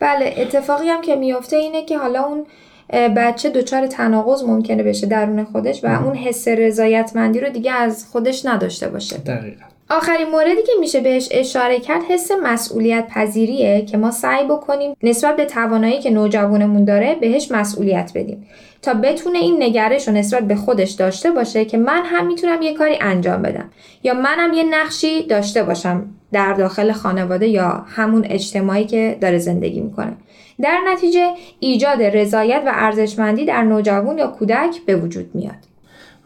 بله 0.00 0.34
اتفاقی 0.36 0.88
هم 0.88 1.02
که 1.02 1.16
میفته 1.16 1.56
اینه 1.56 1.84
که 1.84 1.98
حالا 1.98 2.20
اون 2.20 2.44
بچه 2.92 3.50
دچار 3.50 3.86
تناقض 3.86 4.44
ممکنه 4.44 4.82
بشه 4.82 5.06
درون 5.06 5.44
خودش 5.44 5.84
و 5.84 6.04
اون 6.04 6.14
حس 6.14 6.48
رضایتمندی 6.48 7.40
رو 7.40 7.48
دیگه 7.48 7.72
از 7.72 8.06
خودش 8.12 8.46
نداشته 8.46 8.88
باشه. 8.88 9.16
دقیقا. 9.16 9.64
آخرین 9.90 10.28
موردی 10.28 10.62
که 10.66 10.72
میشه 10.80 11.00
بهش 11.00 11.28
اشاره 11.30 11.80
کرد 11.80 12.02
حس 12.08 12.30
مسئولیت 12.42 13.06
پذیریه 13.14 13.84
که 13.84 13.96
ما 13.96 14.10
سعی 14.10 14.44
بکنیم 14.44 14.96
نسبت 15.02 15.36
به 15.36 15.44
توانایی 15.44 16.00
که 16.00 16.10
نوجوانمون 16.10 16.84
داره 16.84 17.14
بهش 17.14 17.50
مسئولیت 17.50 18.12
بدیم. 18.14 18.46
تا 18.82 18.94
بتونه 18.94 19.38
این 19.38 19.62
نگرش 19.62 20.08
رو 20.08 20.14
نسبت 20.14 20.42
به 20.42 20.54
خودش 20.54 20.90
داشته 20.90 21.30
باشه 21.30 21.64
که 21.64 21.76
من 21.78 22.02
هم 22.04 22.26
می‌تونم 22.26 22.62
یه 22.62 22.74
کاری 22.74 22.98
انجام 23.00 23.42
بدم. 23.42 23.70
یا 24.02 24.14
منم 24.14 24.52
یه 24.52 24.62
نقشی 24.62 25.26
داشته 25.26 25.62
باشم 25.62 26.06
در 26.32 26.52
داخل 26.52 26.92
خانواده 26.92 27.48
یا 27.48 27.84
همون 27.88 28.26
اجتماعی 28.30 28.84
که 28.84 29.18
داره 29.20 29.38
زندگی 29.38 29.80
می‌کنه. 29.80 30.12
در 30.62 30.78
نتیجه 30.92 31.28
ایجاد 31.60 32.02
رضایت 32.02 32.62
و 32.66 32.72
ارزشمندی 32.74 33.44
در 33.44 33.62
نوجوان 33.62 34.18
یا 34.18 34.26
کودک 34.26 34.80
به 34.86 34.96
وجود 34.96 35.26
میاد. 35.34 35.68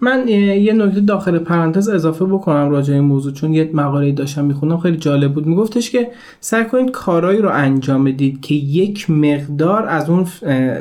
من 0.00 0.28
یه 0.28 0.72
نکته 0.72 1.00
داخل 1.00 1.38
پرانتز 1.38 1.88
اضافه 1.88 2.24
بکنم 2.24 2.70
راجع 2.70 2.94
این 2.94 3.04
موضوع 3.04 3.32
چون 3.32 3.54
یه 3.54 3.70
مقاله 3.72 4.12
داشتم 4.12 4.44
می‌خونم 4.44 4.78
خیلی 4.78 4.96
جالب 4.96 5.34
بود. 5.34 5.46
میگفتش 5.46 5.90
که 5.90 6.10
سعی 6.40 6.64
کنید 6.64 6.90
کارهایی 6.90 7.38
رو 7.38 7.50
انجام 7.52 8.04
بدید 8.04 8.40
که 8.40 8.54
یک 8.54 9.10
مقدار 9.10 9.88
از 9.88 10.10
اون 10.10 10.26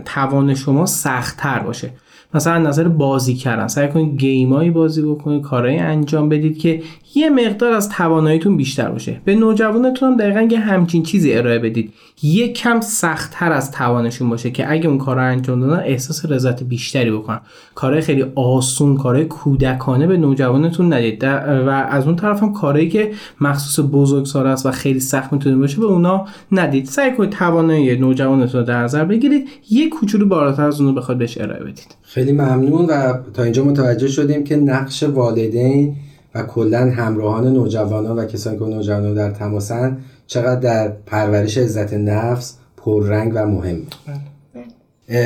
توان 0.05 0.55
شما 0.55 0.85
سختتر 0.85 1.59
باشه. 1.59 1.89
مثلا 2.33 2.57
نظر 2.57 2.87
بازی 2.87 3.35
کردن. 3.35 3.67
سعی 3.67 3.87
کنید 3.87 4.19
گیمایی 4.19 4.71
بازی 4.71 5.01
بکنید 5.01 5.41
کارهایی 5.41 5.77
انجام 5.77 6.29
بدید 6.29 6.57
که 6.57 6.81
یه 7.15 7.29
مقدار 7.29 7.71
از 7.73 7.89
تواناییتون 7.89 8.57
بیشتر 8.57 8.89
باشه. 8.89 9.21
به 9.25 9.35
نوجوانتون 9.35 10.11
هم 10.11 10.17
دقیقا 10.17 10.41
یه 10.41 10.59
همچین 10.59 11.03
چیزی 11.03 11.33
ارائه 11.33 11.59
بدید. 11.59 11.93
یک 12.23 12.53
کم 12.53 12.81
سختتر 12.81 13.51
از 13.51 13.71
توانشون 13.71 14.29
باشه 14.29 14.51
که 14.51 14.71
اگه 14.71 14.89
اون 14.89 14.97
کار 14.97 15.15
رو 15.15 15.21
انجام 15.21 15.59
دادن 15.59 15.83
احساس 15.85 16.25
رضایت 16.25 16.63
بیشتری 16.63 17.11
بکنن. 17.11 17.39
کارهای 17.75 18.01
خیلی 18.01 18.25
آسون 18.35 18.97
کارهای 18.97 19.25
کودکانه 19.25 20.07
به 20.07 20.17
نوجوانتون 20.17 20.93
ندید. 20.93 21.23
و 21.23 21.69
از 21.89 22.05
اون 22.05 22.15
طرف 22.15 22.43
هم 22.43 22.53
کارهایی 22.53 22.89
که 22.89 23.11
مخصوص 23.41 23.85
بزرگسال 23.91 24.47
است 24.47 24.65
و 24.65 24.71
خیلی 24.71 24.99
سخت 24.99 25.33
می‌تونه 25.33 25.55
باشه 25.55 25.79
به 25.79 25.85
اونا 25.85 26.25
ندید. 26.51 26.85
سعی 26.85 27.11
کنید 27.11 27.29
توانایی 27.29 27.97
نوجوانتون 27.97 28.59
رو 28.61 28.67
در 28.67 28.83
نظر 28.83 29.05
بگیرید. 29.05 29.49
یک 29.69 29.89
کوچولو 29.89 30.25
بالاتر 30.25 30.63
از 30.63 30.81
اون 30.81 30.89
رو 30.89 30.95
بخواد 30.95 31.17
بهش 31.17 31.37
ارائه 31.37 31.63
بدید. 31.63 31.95
خیلی 32.21 32.33
ممنون 32.33 32.85
و 32.85 33.13
تا 33.33 33.43
اینجا 33.43 33.63
متوجه 33.63 34.07
شدیم 34.07 34.43
که 34.43 34.55
نقش 34.55 35.03
والدین 35.03 35.95
و 36.35 36.43
کلا 36.43 36.79
همراهان 36.79 37.47
نوجوانان 37.53 38.19
و 38.19 38.25
کسانی 38.25 38.59
که 38.59 38.65
نوجوانان 38.65 39.13
در 39.13 39.31
تماسن 39.31 39.97
چقدر 40.27 40.59
در 40.59 40.91
پرورش 41.05 41.57
عزت 41.57 41.93
نفس 41.93 42.57
پررنگ 42.77 43.31
و 43.35 43.45
مهم. 43.45 43.81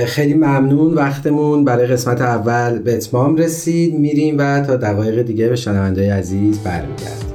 خیلی 0.05 0.33
ممنون 0.33 0.93
وقتمون 0.93 1.65
برای 1.65 1.87
قسمت 1.87 2.21
اول 2.21 2.79
به 2.79 2.95
اتمام 2.95 3.35
رسید. 3.35 3.99
میریم 3.99 4.35
و 4.37 4.61
تا 4.61 4.75
دقایق 4.75 5.21
دیگه 5.21 5.49
به 5.49 5.55
شنونده 5.55 6.13
عزیز 6.13 6.59
برمیگردیم. 6.59 7.34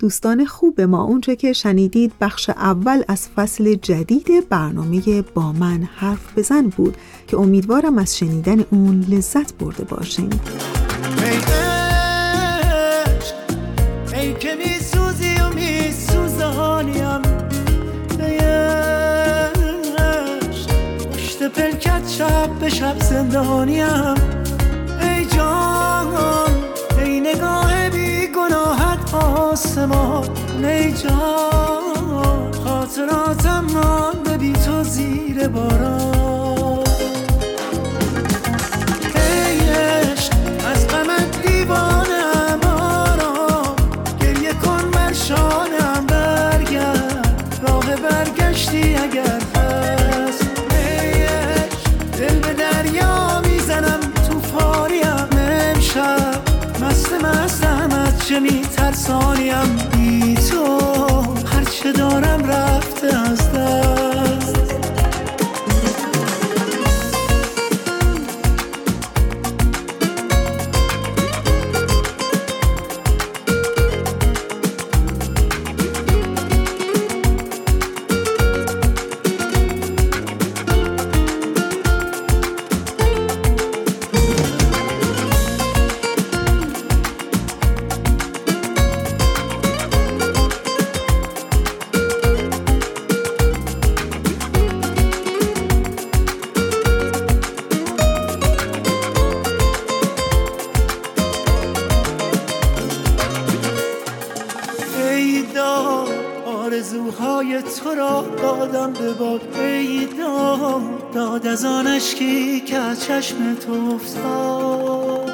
دوستان 0.00 0.44
خوب 0.44 0.80
ما 0.80 1.04
اونچه 1.04 1.36
که 1.36 1.52
شنیدید 1.52 2.12
بخش 2.20 2.50
اول 2.50 3.02
از 3.08 3.28
فصل 3.28 3.74
جدید 3.74 4.48
برنامه 4.48 5.22
با 5.22 5.52
من 5.52 5.88
حرف 5.96 6.38
بزن 6.38 6.62
بود 6.62 6.96
که 7.26 7.36
امیدوارم 7.36 7.98
از 7.98 8.18
شنیدن 8.18 8.64
اون 8.70 9.04
لذت 9.08 9.54
برده 9.54 9.84
باشین. 9.84 10.30
به 22.60 22.68
شب 22.68 23.00
زندانیم 23.00 24.14
ای 30.98 31.04
جان 31.08 32.52
خاطراتم 32.64 33.64
مانده 33.74 34.38
بی 34.38 34.52
تو 34.52 34.82
زیر 34.82 35.48
باران 35.48 36.84
ای 39.14 39.58
عشق 39.68 40.32
از 40.74 40.88
غمت 40.88 41.46
دیوانم 41.46 42.60
آرام 42.80 43.76
گریه 44.20 44.52
کن 44.52 44.90
بر 44.90 45.12
شانم 45.12 46.06
برگرد. 46.06 47.60
راه 47.62 47.96
برگشتی 47.96 48.96
اگر 48.96 49.40
هست. 49.56 50.50
ای 50.70 51.22
عشق 51.22 51.78
دل 52.18 52.38
به 52.38 52.52
دریا 52.52 53.40
می‌زنم 53.40 54.00
توفانیم 54.28 55.28
امشب. 55.38 56.40
مست 56.82 57.12
مستم 57.12 57.90
از 58.06 58.26
چه 58.28 58.40
میترسانیم؟ 58.40 59.76
تو 59.92 59.97
هرچه 61.88 62.00
دارم 62.00 62.44
رفته 62.44 63.06
از 63.06 63.52
دست 63.52 64.17
تو 107.88 107.94
را 107.94 108.24
دادم 108.42 108.92
به 108.92 109.12
باد 109.12 109.56
ای 109.56 110.06
داد 110.18 111.12
داد 111.14 111.46
از 111.46 111.64
آن 111.64 111.86
اشکی 111.86 112.60
که 112.60 112.76
از 112.76 113.04
چشم 113.04 113.54
تو 113.54 113.72
افتاد. 113.94 115.30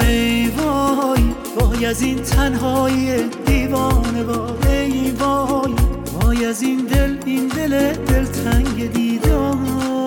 ای 0.00 0.46
وای 0.46 1.22
وای 1.56 1.86
از 1.86 2.02
این 2.02 2.22
تنهایی 2.22 3.28
دیوانه 3.46 4.22
وای 4.22 4.78
ای 4.78 5.10
وای 5.10 5.74
وای 6.12 6.44
از 6.44 6.62
این 6.62 6.78
دل 6.78 7.16
این 7.26 7.48
دل 7.48 7.92
دلتنگ 7.92 8.92
دیدار. 8.92 10.01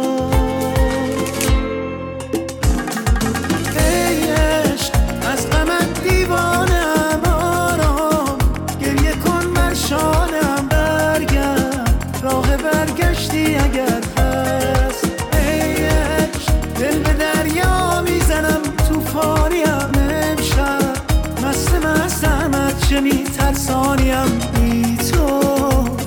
میترسانیم 23.56 24.39
بی 24.54 24.98
تو 24.98 25.39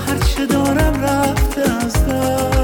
هرچه 0.06 0.46
دارم 0.46 1.02
رفته 1.02 1.61
از 1.61 2.06
دست. 2.06 2.57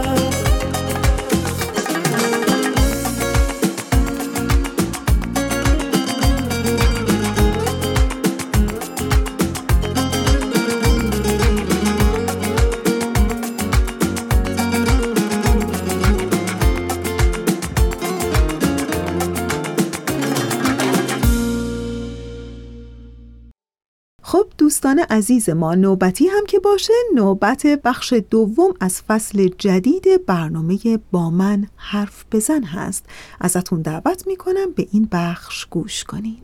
دوستان 24.94 25.16
عزیز 25.18 25.50
ما 25.50 25.74
نوبتی 25.74 26.26
هم 26.26 26.46
که 26.46 26.59
باشه 26.59 26.92
نوبت 27.14 27.66
بخش 27.85 28.14
دوم 28.30 28.74
از 28.80 29.02
فصل 29.02 29.48
جدید 29.59 30.04
برنامه 30.26 30.78
با 31.12 31.30
من 31.30 31.66
حرف 31.76 32.24
بزن 32.33 32.62
هست. 32.62 33.07
ازتون 33.40 33.83
دعوت 33.83 34.26
می‌کنم 34.26 34.72
به 34.76 34.87
این 34.92 35.09
بخش 35.12 35.66
گوش 35.70 36.04
کنین. 36.04 36.37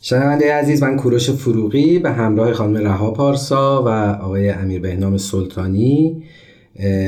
شنونده 0.00 0.54
عزیز 0.54 0.82
من 0.82 0.96
کوروش 0.96 1.30
فروغی 1.30 1.98
به 1.98 2.10
همراه 2.10 2.52
خانم 2.52 2.76
رها 2.76 3.10
پارسا 3.10 3.82
و 3.82 3.88
آقای 4.22 4.50
امیر 4.50 4.80
بهنام 4.80 5.16
سلطانی 5.16 6.24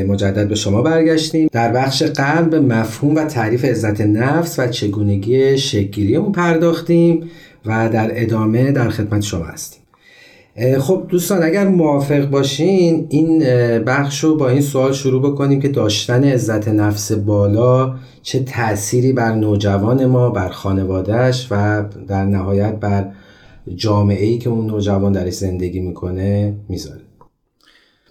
مجدد 0.09 0.49
به 0.49 0.55
شما 0.55 0.83
برگشتیم. 0.83 1.49
در 1.53 1.73
بخش 1.73 2.03
قبل 2.03 2.49
به 2.49 2.61
مفهوم 2.61 3.15
و 3.15 3.25
تعریف 3.25 3.65
عزت 3.65 4.01
نفس 4.01 4.59
و 4.59 4.67
چگونگی 4.67 5.59
شکلگیری 5.59 6.17
اون 6.17 6.33
پرداختیم 6.33 7.31
و 7.67 7.89
در 7.89 8.23
ادامه 8.23 8.73
در 8.73 8.89
خدمت 8.89 9.23
شما 9.23 9.45
هستیم. 9.45 9.81
خب 10.79 11.07
دوستان 11.09 11.43
اگر 11.43 11.69
موافق 11.69 12.31
باشین 12.31 13.07
این 13.09 13.39
بخش 13.85 14.25
رو 14.25 14.37
با 14.37 14.49
این 14.49 14.61
سوال 14.61 14.93
شروع 14.93 15.33
بکنیم 15.33 15.61
که 15.61 15.69
داشتن 15.69 16.25
عزت 16.25 16.69
نفس 16.69 17.13
بالا 17.13 17.95
چه 18.23 18.41
تأثیری 18.41 19.13
بر 19.13 19.35
نوجوان 19.35 20.07
ما 20.07 20.31
بر 20.31 20.49
خانوادهش 20.49 21.49
و 21.51 21.85
در 22.09 22.25
نهایت 22.25 22.75
بر 22.75 23.09
جامعه 23.75 24.27
ای 24.27 24.39
که 24.39 24.51
اون 24.51 24.67
نوجوان 24.67 25.13
درش 25.13 25.33
زندگی 25.33 25.81
می‌کنه 25.81 26.55
می‌ذاره. 26.69 27.06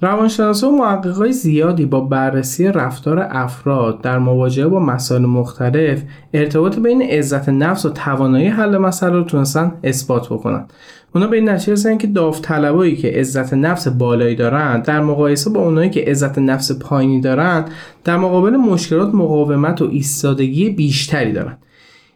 روانشناسا 0.01 0.69
و 0.69 0.77
محققای 0.77 1.31
زیادی 1.31 1.85
با 1.85 1.99
بررسی 1.99 2.67
رفتار 2.67 3.27
افراد 3.29 4.01
در 4.01 4.19
مواجهه 4.19 4.67
با 4.67 4.79
مسائل 4.79 5.21
مختلف 5.21 6.03
ارتباط 6.33 6.79
بین 6.79 7.01
عزت 7.01 7.49
نفس 7.49 7.85
و 7.85 7.89
توانایی 7.89 8.47
حل 8.47 8.77
مسئله 8.77 9.11
رو 9.11 9.23
تونستن 9.23 9.73
اثبات 9.83 10.29
بکنن. 10.29 10.65
اونا 11.15 11.27
به 11.27 11.35
این 11.37 11.49
نتیجه 11.49 11.73
رسیدن 11.73 11.97
که 11.97 12.07
داوطلبایی 12.07 12.95
که 12.95 13.07
عزت 13.07 13.53
نفس 13.53 13.87
بالایی 13.87 14.35
دارن 14.35 14.81
در 14.81 15.01
مقایسه 15.01 15.49
با 15.49 15.59
اونایی 15.59 15.89
که 15.89 16.01
عزت 16.07 16.37
نفس 16.37 16.71
پایینی 16.71 17.21
دارن 17.21 17.65
در 18.03 18.17
مقابل 18.17 18.55
مشکلات 18.55 19.13
مقاومت 19.13 19.81
و 19.81 19.89
ایستادگی 19.91 20.69
بیشتری 20.69 21.31
دارن. 21.31 21.57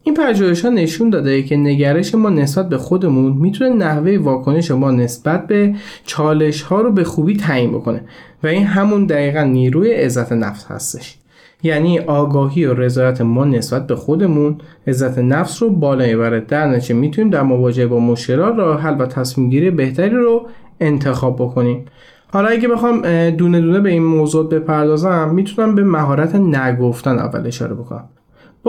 این 0.03 0.15
پژوهش 0.15 0.65
ها 0.65 0.69
نشون 0.69 1.09
داده 1.09 1.43
که 1.43 1.57
نگرش 1.57 2.15
ما 2.15 2.29
نسبت 2.29 2.69
به 2.69 2.77
خودمون 2.77 3.33
می‌تونه 3.33 3.69
نحوه 3.69 4.17
واکنش 4.17 4.71
ما 4.71 4.91
نسبت 4.91 5.47
به 5.47 5.75
چالش 6.05 6.61
ها 6.61 6.81
رو 6.81 6.91
به 6.91 7.03
خوبی 7.03 7.37
تعیین 7.37 7.71
بکنه. 7.71 8.01
و 8.43 8.47
این 8.47 8.63
همون 8.63 9.05
دقیقا 9.05 9.43
نیروی 9.43 9.91
عزت 9.91 10.31
نفس 10.31 10.65
هستش. 10.65 11.15
یعنی 11.63 11.99
آگاهی 11.99 12.65
و 12.65 12.73
رضایت 12.73 13.21
ما 13.21 13.45
نسبت 13.45 13.87
به 13.87 13.95
خودمون 13.95 14.55
عزت 14.87 15.19
نفس 15.19 15.63
رو 15.63 15.69
بالا 15.69 16.05
می‌بره 16.05 16.39
در 16.39 16.67
نتیجه 16.67 16.95
می‌تونیم 16.95 17.29
در 17.29 17.41
مواجهه 17.41 17.87
با 17.87 17.99
مشکلات 17.99 18.55
راه 18.55 18.81
حل 18.81 19.01
و 19.01 19.05
تصمیم 19.05 19.49
گیری 19.49 19.71
بهتری 19.71 20.15
رو 20.15 20.47
انتخاب 20.79 21.35
بکنیم. 21.35 21.85
حالا 22.33 22.47
اگه 22.47 22.67
بخوام 22.67 23.01
دونه 23.29 23.61
دونه 23.61 23.79
به 23.79 23.89
این 23.89 24.03
موضوع 24.03 24.49
بپردازم 24.49 25.29
می‌تونم 25.33 25.75
به 25.75 25.83
مهارت 25.83 26.35
نگفتن 26.35 27.19
اول 27.19 27.47
اشاره 27.47 27.73
بکنم. 27.75 28.09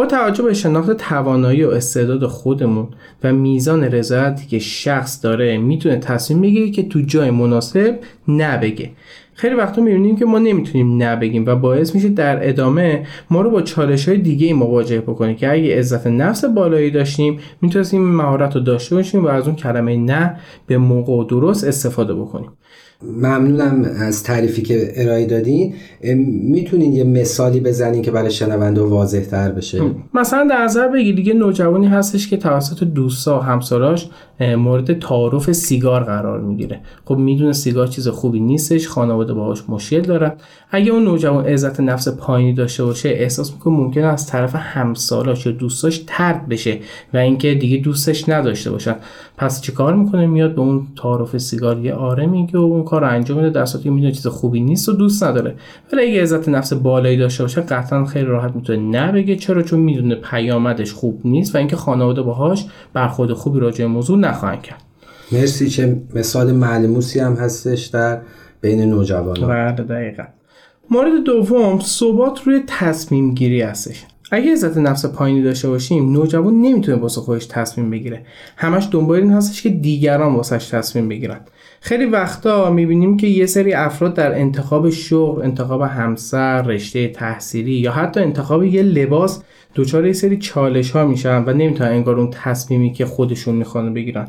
توجه 0.06 0.42
به 0.42 0.54
شناخت 0.54 0.90
توانایی 0.90 1.64
و 1.64 1.70
استعداد 1.70 2.26
خودمون 2.26 2.88
و 3.24 3.32
میزان 3.32 3.84
رضایتی 3.84 4.46
که 4.46 4.58
شخص 4.58 5.24
داره 5.24 5.58
می‌تونه 5.58 5.96
تصمیم 5.96 6.40
بگیره 6.40 6.70
که 6.70 6.82
تو 6.82 7.00
جای 7.00 7.30
مناسب 7.30 7.98
نبگه. 8.28 8.90
خیلی 9.34 9.54
وقتا 9.54 9.82
می‌بینیم 9.82 10.16
که 10.16 10.24
ما 10.24 10.38
نمی‌تونیم 10.38 11.02
نبگیم 11.02 11.46
و 11.46 11.56
باعث 11.56 11.94
میشه 11.94 12.08
در 12.08 12.48
ادامه 12.48 13.06
ما 13.30 13.40
رو 13.40 13.50
با 13.50 13.62
چالش 13.62 14.08
های 14.08 14.18
دیگه 14.18 14.54
مواجه 14.54 15.00
بکنیم 15.00 15.36
که 15.36 15.52
اگه 15.52 15.78
عزت 15.78 16.06
نفس 16.06 16.44
بالایی 16.44 16.90
داشتیم 16.90 17.38
می‌تونستیم 17.60 18.02
مهارت 18.02 18.54
رو 18.54 18.60
داشته 18.60 18.96
باشیم 18.96 19.24
و 19.24 19.28
از 19.28 19.46
اون 19.46 19.56
کلمه 19.56 19.96
نه 19.96 20.36
به 20.66 20.78
موقع 20.78 21.12
و 21.12 21.24
درست 21.24 21.64
استفاده 21.64 22.14
بکنیم. 22.14 22.50
ممنونم 23.02 23.90
از 24.00 24.22
تعریفی 24.22 24.62
که 24.62 24.92
ارائه 24.96 25.26
دادین. 25.26 25.74
می‌تونین 26.42 26.92
یه 26.92 27.04
مثالی 27.04 27.60
بزنین 27.60 28.02
که 28.02 28.10
برای 28.10 28.30
شنونده 28.30 28.80
واضح 28.80 29.20
تر 29.20 29.52
بشه 29.52 29.80
مثلا 30.14 30.46
در 30.50 30.64
نظر 30.64 30.88
بگیر 30.88 31.14
دیگه 31.14 31.34
نوجوانی 31.34 31.86
هستش 31.86 32.28
که 32.28 32.36
توسط 32.36 32.84
دوستا 32.84 33.38
و 33.38 33.42
همساراش 33.42 34.08
مورد 34.58 34.98
تعارف 34.98 35.52
سیگار 35.52 36.04
قرار 36.04 36.40
می‌گیره. 36.40 36.80
خب 37.04 37.16
می‌دونه 37.16 37.52
سیگار 37.52 37.86
چیز 37.86 38.08
خوبی 38.08 38.40
نیستش 38.40 38.88
خانواده 38.88 39.34
باهاش 39.34 39.62
مشکل 39.68 40.00
دارن 40.00 40.32
اگه 40.70 40.92
اون 40.92 41.04
نوجوان 41.04 41.46
عزت 41.46 41.80
نفس 41.80 42.08
پایینی 42.08 42.54
داشته 42.54 42.84
باشه 42.84 43.08
احساس 43.08 43.52
می‌کنه 43.52 43.74
ممکنه 43.74 44.06
از 44.06 44.26
طرف 44.26 44.54
همسالاش 44.54 45.46
یا 45.46 45.52
دوستاش 45.52 46.04
ترد 46.06 46.48
بشه 46.48 46.78
و 47.14 47.16
اینکه 47.16 47.54
دیگه 47.54 47.76
دوستش 47.76 48.28
نداشته 48.28 48.70
باشن. 48.70 48.96
پس 49.40 49.60
چیکار 49.60 49.94
می‌کنه؟ 49.94 50.26
میاد 50.26 50.54
به 50.54 50.60
اون 50.60 50.86
تعارف 51.02 51.38
سیگار 51.38 51.78
یه 51.78 51.94
آره 51.94 52.26
میگه 52.26 52.58
و 52.58 52.62
اون 52.62 52.84
کار 52.84 53.00
رو 53.00 53.08
انجام 53.08 53.36
میده. 53.36 53.50
در 53.50 53.64
صورتی 53.64 53.84
که 53.84 53.90
می‌دونه 53.90 54.12
چیز 54.12 54.26
خوبی 54.26 54.60
نیست 54.60 54.88
و 54.88 54.92
دوست 54.92 55.24
نداره. 55.24 55.54
ولی 55.92 56.10
اگه 56.10 56.22
عزت 56.22 56.48
نفس 56.48 56.72
بالایی 56.72 57.16
داشته 57.16 57.44
باشه 57.44 57.60
قطعا 57.60 58.04
خیلی 58.04 58.24
راحت 58.24 58.56
می‌تونه 58.56 58.78
نبگه. 58.78 59.36
چرا؟ 59.36 59.62
چون 59.62 59.80
می‌دونه 59.80 60.14
پیامدش 60.14 60.92
خوب 60.92 61.20
نیست 61.24 61.54
و 61.54 61.58
اینکه 61.58 61.76
خانواده 61.76 62.22
باهاش 62.22 62.66
برخورد 62.92 63.32
خوبی 63.32 63.60
راجع 63.60 63.86
موضوع 63.86 64.18
نخواهند 64.18 64.62
کرد. 64.62 64.82
مرسی 65.32 65.68
چه 65.68 66.02
مثال 66.14 66.52
ملموسی 66.52 67.20
هم 67.20 67.32
هستش 67.32 67.86
در 67.86 68.20
بین 68.60 68.90
نوجوانان. 68.90 69.48
بله 69.48 69.86
دقیقا. 69.86 70.24
مورد 70.90 71.24
دوم 71.24 71.80
ثبات 71.80 72.42
روی 72.44 72.60
تصمیم 72.66 73.34
گیری 73.34 73.62
هستش. 73.62 74.04
اگه 74.30 74.52
عزت 74.52 74.76
نفس 74.76 75.06
پایینی 75.06 75.42
داشته 75.42 75.68
باشیم 75.68 76.12
نوجوان 76.12 76.54
نمی‌تونه 76.54 76.98
واسه 76.98 77.20
خودش 77.20 77.46
تصمیم 77.46 77.90
بگیره. 77.90 78.22
همش 78.56 78.88
دنبال 78.90 79.18
این 79.18 79.32
هستش 79.32 79.62
که 79.62 79.68
دیگران 79.68 80.34
واسش 80.34 80.68
تصمیم 80.68 81.08
بگیرن. 81.08 81.40
خیلی 81.80 82.04
وقتا 82.04 82.70
می‌بینیم 82.70 83.16
که 83.16 83.26
یه 83.26 83.46
سری 83.46 83.72
افراد 83.72 84.14
در 84.14 84.38
انتخاب 84.38 84.90
شغل 84.90 85.42
انتخاب 85.42 85.82
همسر 85.82 86.62
رشته 86.62 87.08
تحصیلی 87.08 87.72
یا 87.72 87.92
حتی 87.92 88.20
انتخاب 88.20 88.64
یه 88.64 88.82
لباس 88.82 89.42
دچار 89.74 90.06
یه 90.06 90.12
سری 90.12 90.36
چالش 90.36 90.90
ها 90.90 91.06
میشن 91.06 91.44
و 91.44 91.52
نمی‌تونن 91.52 91.90
انگار 91.90 92.20
اون 92.20 92.30
تصمیمی 92.30 92.92
که 92.92 93.04
خودشون 93.04 93.54
می‌خوان 93.54 93.94
بگیرن. 93.94 94.28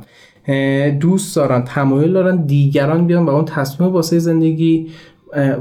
دوست 0.99 1.35
دارن 1.35 1.63
تمایل 1.63 2.13
دارن 2.13 2.45
دیگران 2.45 3.07
بیان 3.07 3.25
و 3.25 3.29
اون 3.29 3.45
تصمیم 3.45 3.89
واسه 3.89 4.19
زندگی 4.19 4.87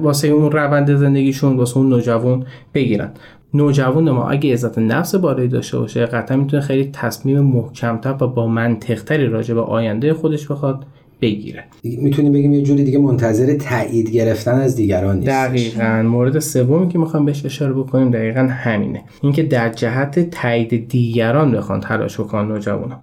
واسه 0.03 0.29
اون 0.29 0.53
روند 0.53 0.96
زندگیشون 0.96 1.57
واسه 1.57 1.76
اون 1.76 1.88
نوجوان 1.88 2.46
بگیرن. 2.74 3.11
نوجوان 3.54 4.10
ما 4.10 4.30
اگه 4.30 4.52
عزت 4.52 4.78
نفس 4.78 5.14
بالایی 5.14 5.48
داشته 5.48 5.78
باشه 5.78 6.06
قطعا 6.06 6.36
می‌تونه 6.36 6.62
خیلی 6.62 6.90
تصمیم 6.92 7.40
محکمتر 7.40 8.16
و 8.20 8.26
با 8.26 8.46
منطقتری 8.46 9.26
راجع 9.26 9.54
به 9.54 9.60
آینده 9.60 10.14
خودش 10.14 10.46
بخواد 10.46 10.84
بگیره. 11.22 11.64
می‌تونیم 11.84 12.32
بگیم 12.32 12.52
یه 12.52 12.62
جوری 12.62 12.84
دیگه 12.84 12.98
منتظر 12.98 13.54
تایید 13.54 14.10
گرفتن 14.10 14.54
از 14.54 14.76
دیگران 14.76 15.16
نیست 15.16 15.28
دقیقا. 15.28 16.02
مورد 16.02 16.38
سومی 16.38 16.88
که 16.88 16.98
می‌خوام 16.98 17.24
بهش 17.24 17.44
اشاره 17.44 17.72
بکنیم 17.72 18.10
دقیقا 18.10 18.40
همینه. 18.40 19.02
اینکه 19.22 19.42
در 19.42 19.68
جهت 19.68 20.30
تایید 20.30 20.88
دیگران 20.88 21.52
بخوان 21.52 21.80
تلاش 21.80 22.20
بکنن 22.20 22.48
نوجوانا 22.48 23.00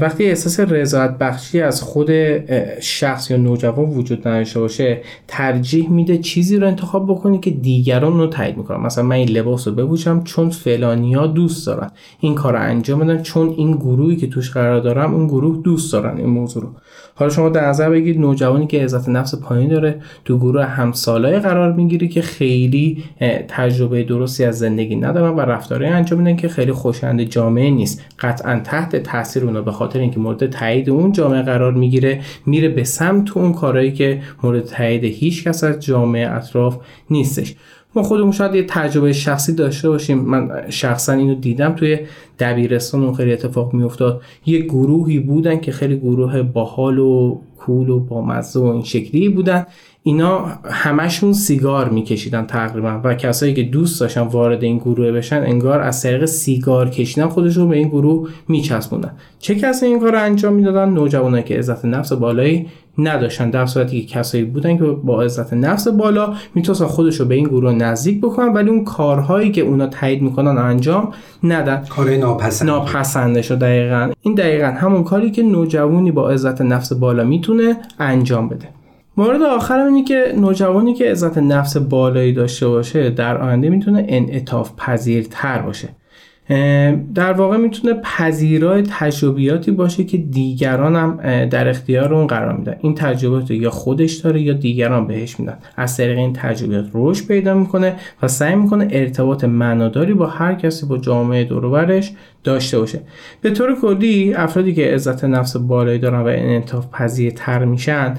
وقتی 0.00 0.24
احساس 0.24 0.60
رضایت 0.60 1.10
بخشی 1.10 1.60
از 1.60 1.82
خود 1.82 2.10
شخص 2.80 3.30
یا 3.30 3.36
نوجوان 3.36 3.90
وجود 3.90 4.28
نداشته 4.28 4.60
باشه 4.60 5.00
ترجیح 5.28 5.90
میده 5.90 6.18
چیزی 6.18 6.56
رو 6.56 6.66
انتخاب 6.66 7.10
بکنی 7.10 7.38
که 7.38 7.50
دیگران 7.50 8.18
رو 8.18 8.26
تایید 8.26 8.56
می‌کنن. 8.56 8.80
مثلا 8.80 9.04
من 9.04 9.16
این 9.16 9.28
لباس 9.28 9.68
رو 9.68 9.74
بپوشم 9.74 10.22
چون 10.24 10.50
فلانیا 10.50 11.26
دوست 11.26 11.66
دارن. 11.66 11.90
این 12.20 12.34
کار 12.34 12.52
رو 12.52 12.60
انجام 12.60 13.00
بدن 13.00 13.22
چون 13.22 13.54
این 13.56 13.76
گروهی 13.76 14.16
که 14.16 14.26
توش 14.26 14.50
قرار 14.50 14.80
دارم 14.80 15.14
اون 15.14 15.26
گروه 15.26 15.62
دوست 15.62 15.92
دارن 15.92 16.16
این 16.16 16.26
موضوع 16.26 16.62
رو. 16.62 16.68
حالا 17.14 17.30
شما 17.30 17.48
در 17.48 17.68
نظر 17.68 17.90
بگیرید 17.90 18.20
نوجوانی 18.20 18.66
که 18.66 18.82
عزت 18.84 19.08
نفس 19.08 19.34
پایین 19.34 19.68
داره 19.68 20.00
تو 20.24 20.38
گروه 20.38 20.64
همسالای 20.64 21.38
قرار 21.38 21.72
می‌گیره 21.72 22.08
که 22.08 22.22
خیلی 22.22 23.04
تجربه 23.48 24.02
درستی 24.02 24.44
از 24.44 24.58
زندگی 24.58 24.96
ندارن 24.96 25.34
و 25.34 25.40
رفتارهای 25.40 25.92
انجام 25.92 26.18
میدن 26.18 26.36
که 26.36 26.48
خیلی 26.48 26.72
خوشایند 26.72 27.22
جامعه 27.22 27.70
نیست. 27.70 28.04
قطعا 28.18 28.60
تحت 28.64 28.96
تاثیر 28.96 29.37
اونا 29.44 29.62
به 29.62 29.72
خاطر 29.72 29.98
اینکه 29.98 30.20
مورد 30.20 30.50
تایید 30.50 30.90
اون 30.90 31.12
جامعه 31.12 31.42
قرار 31.42 31.72
می‌گیره 31.72 32.20
میره 32.46 32.68
به 32.68 32.84
سمت 32.84 33.36
اون 33.36 33.52
کارهایی 33.52 33.92
که 33.92 34.22
مورد 34.42 34.64
تایید 34.64 35.04
هیچ 35.04 35.44
کس 35.44 35.64
از 35.64 35.80
جامعه 35.80 36.30
اطراف 36.30 36.76
نیستش. 37.10 37.54
ما 37.94 38.02
خودمون 38.02 38.32
شاید 38.32 38.54
یه 38.54 38.64
تجربه 38.68 39.12
شخصی 39.12 39.54
داشته 39.54 39.88
باشیم. 39.88 40.18
من 40.18 40.50
شخصا 40.68 41.12
اینو 41.12 41.34
دیدم. 41.34 41.72
توی 41.72 41.98
دبیرستان 42.38 43.04
اون 43.04 43.14
خیلی 43.14 43.32
اتفاق 43.32 43.74
میافتاد. 43.74 44.22
یه 44.46 44.58
گروهی 44.58 45.18
بودن 45.18 45.60
که 45.60 45.72
خیلی 45.72 45.96
گروه 45.96 46.42
باحال 46.42 46.98
و 46.98 47.38
کول 47.58 47.88
و 47.88 48.00
با 48.00 48.22
مزه 48.22 48.60
و 48.60 48.64
این 48.64 48.82
شکلی 48.82 49.28
بودن. 49.28 49.66
اینا 50.02 50.44
همشون 50.64 51.32
سیگار 51.32 51.88
میکشیدن 51.88 52.46
تقریبا 52.46 53.00
و 53.04 53.14
کسایی 53.14 53.54
که 53.54 53.62
دوست 53.62 54.00
داشتن 54.00 54.20
وارد 54.20 54.62
این 54.62 54.78
گروه 54.78 55.12
بشن 55.12 55.42
انگار 55.42 55.80
از 55.80 56.02
طریق 56.02 56.24
سیگار 56.24 56.90
کشیدن 56.90 57.28
خودشون 57.28 57.68
به 57.68 57.76
این 57.76 57.88
گروه 57.88 58.28
میچسبوندن. 58.48 59.12
چه 59.38 59.54
کسی 59.54 59.86
این 59.86 60.00
کار 60.00 60.16
انجام 60.16 60.52
می‌دادن؟ 60.52 60.88
نوجوانایی 60.88 61.44
که 61.44 61.58
عزت 61.58 61.84
نفس 61.84 62.12
بالایی 62.12 62.66
نداشتن 62.98 63.50
در 63.50 63.66
صورتی 63.66 64.00
که 64.02 64.14
کسایی 64.14 64.44
بودن 64.44 64.78
که 64.78 64.84
با 64.84 65.22
عزت 65.22 65.52
نفس 65.52 65.88
بالا 65.88 66.34
می‌تونستن 66.54 66.84
خودش 66.84 67.20
رو 67.20 67.26
به 67.26 67.34
این 67.34 67.44
گروه 67.44 67.72
نزدیک 67.72 68.20
بکنن 68.20 68.52
ولی 68.52 68.70
اون 68.70 68.84
کارهایی 68.84 69.52
که 69.52 69.60
اونا 69.60 69.86
تایید 69.86 70.22
می‌کنن 70.22 70.58
انجام 70.58 71.12
ندن. 71.42 71.82
کار 71.88 72.10
ناپسند 72.10 72.68
ناپسنده 72.68 73.42
شو 73.42 73.54
دقیقا. 73.54 74.10
این 74.20 74.34
دقیقا 74.34 74.66
همون 74.66 75.04
کاری 75.04 75.30
که 75.30 75.42
نوجوانی 75.42 76.10
با 76.10 76.30
عزت 76.30 76.60
نفس 76.60 76.92
بالا 76.92 77.24
می‌تونه 77.24 77.76
انجام 77.98 78.48
بده. 78.48 78.68
مورد 79.16 79.42
آخر 79.42 79.78
اینه 79.78 80.04
که 80.04 80.34
نوجوانی 80.36 80.94
که 80.94 81.10
عزت 81.10 81.38
نفس 81.38 81.76
بالایی 81.76 82.32
داشته 82.32 82.68
باشه 82.68 83.10
در 83.10 83.38
آینده 83.38 83.68
می‌تونه 83.68 84.06
انعطاف 84.08 84.70
پذیرتر 84.76 85.58
باشه. 85.58 85.88
در 87.14 87.32
واقع 87.32 87.56
می‌تونه 87.56 87.94
پذیرای 87.94 88.82
تجربیاتی 88.82 89.70
باشه 89.70 90.04
که 90.04 90.16
دیگران 90.16 90.96
هم 90.96 91.46
در 91.46 91.68
اختیار 91.68 92.14
اون 92.14 92.26
قرار 92.26 92.56
میدن. 92.56 92.76
این 92.80 92.94
تجربیات 92.94 93.50
یا 93.50 93.70
خودش 93.70 94.14
داره 94.14 94.40
یا 94.40 94.52
دیگران 94.52 95.06
بهش 95.06 95.40
میدن. 95.40 95.58
از 95.76 95.96
طریق 95.96 96.18
این 96.18 96.32
تجربیات 96.32 96.86
رشد 96.94 97.26
پیدا 97.26 97.54
می‌کنه 97.54 97.94
و 98.22 98.28
سعی 98.28 98.54
می‌کنه 98.54 98.88
ارتباط 98.90 99.44
معناداری 99.44 100.14
با 100.14 100.26
هر 100.26 100.54
کسی 100.54 100.86
با 100.86 100.98
جامعه 100.98 101.44
دوروبرش 101.44 102.12
داشته 102.44 102.78
باشه. 102.78 103.00
به 103.40 103.50
طور 103.50 103.80
کلی 103.80 104.34
افرادی 104.34 104.74
که 104.74 104.94
عزت 104.94 105.24
نفس 105.24 105.56
بالایی 105.56 105.98
دارن 105.98 106.20
و 106.20 106.26
انعطاف 106.26 106.86
پذیرتر 106.92 107.64
میشن 107.64 108.14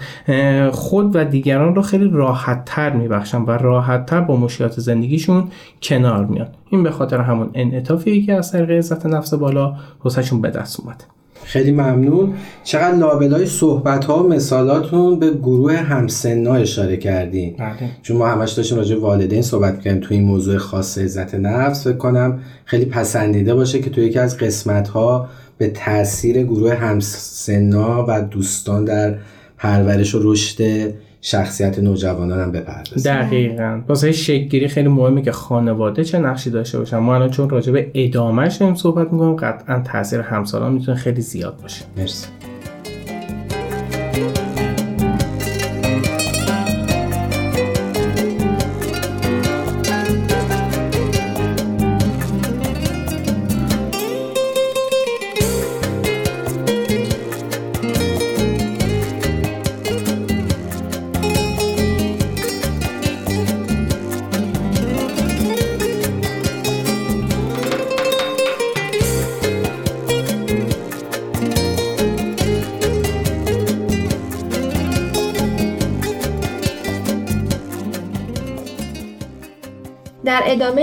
خود 0.72 1.15
و 1.15 1.24
دیگران 1.24 1.76
رو 1.76 1.82
خیلی 1.82 2.10
راحت 2.13 2.65
تر 2.65 2.89
میبخشن 2.89 3.42
و 3.42 3.52
راحت 3.52 4.06
تر 4.06 4.22
با 4.22 4.36
مشکلات 4.36 4.80
زندگیشون 4.80 5.44
کنار 5.82 6.26
میان. 6.26 6.48
این 6.69 6.84
به 6.84 6.91
خاطر 6.91 7.17
همون 7.17 7.49
انعطافی 7.53 8.25
که 8.25 8.34
از 8.34 8.51
طریق 8.51 8.71
عزت 8.71 9.05
نفس 9.05 9.34
بالا 9.34 9.75
واسهشون 10.03 10.41
به 10.41 10.49
دست 10.49 10.79
اومده 10.79 11.03
خیلی 11.43 11.71
ممنون. 11.71 12.34
چقدر 12.63 12.95
لابلای 12.97 13.45
صحبت 13.45 14.05
ها 14.05 14.23
و 14.23 14.29
مثالاتون 14.29 15.19
به 15.19 15.32
گروه 15.32 15.75
همسنا 15.75 16.53
اشاره 16.53 16.97
کردین. 16.97 17.55
بله. 17.60 17.89
چون 18.01 18.17
ما 18.17 18.27
همش 18.27 18.51
داشتیم 18.51 18.77
راجع 18.77 18.99
والدین 18.99 19.41
صحبت 19.41 19.82
کردیم 19.82 20.01
توی 20.01 20.17
این 20.17 20.25
موضوع 20.25 20.58
خاص 20.58 20.97
عزت 20.97 21.36
نفس 21.36 21.88
فکر 21.88 21.97
کنم 21.97 22.39
خیلی 22.65 22.86
پسندیده 22.86 23.55
باشه 23.55 23.79
که 23.79 23.89
توی 23.89 24.05
یکی 24.05 24.19
از 24.19 24.38
قسمت 24.38 24.88
ها 24.88 25.27
به 25.58 25.69
تاثیر 25.69 26.43
گروه 26.43 26.73
همسنا 26.73 28.05
و 28.08 28.21
دوستان 28.21 28.86
در 28.86 29.15
پرورش 29.58 30.15
و 30.15 30.19
رشد 30.23 30.93
شخصیت 31.21 31.79
نوجوانان 31.79 32.39
هم 32.39 32.51
بپردازیم. 32.51 33.13
دقیقا. 33.13 33.82
واسه 33.88 34.12
شکلگیری 34.12 34.67
خیلی 34.67 34.88
مهمه 34.88 35.21
که 35.21 35.32
خانواده 35.32 36.03
چه 36.03 36.19
نقشی 36.19 36.49
داشته 36.49 36.79
باشن. 36.79 36.97
ما 36.97 37.15
الان 37.15 37.29
چون 37.29 37.49
راجع 37.49 37.71
به 37.71 37.91
ادامهش 37.93 38.55
داریم 38.55 38.75
صحبت 38.75 39.13
می‌کنیم 39.13 39.36
قطعا 39.36 39.79
تاثیر 39.79 40.19
همسالان 40.19 40.73
می‌تونه 40.73 40.97
خیلی 40.97 41.21
زیاد 41.21 41.62
باشه. 41.62 41.86
مرسی. 41.97 42.27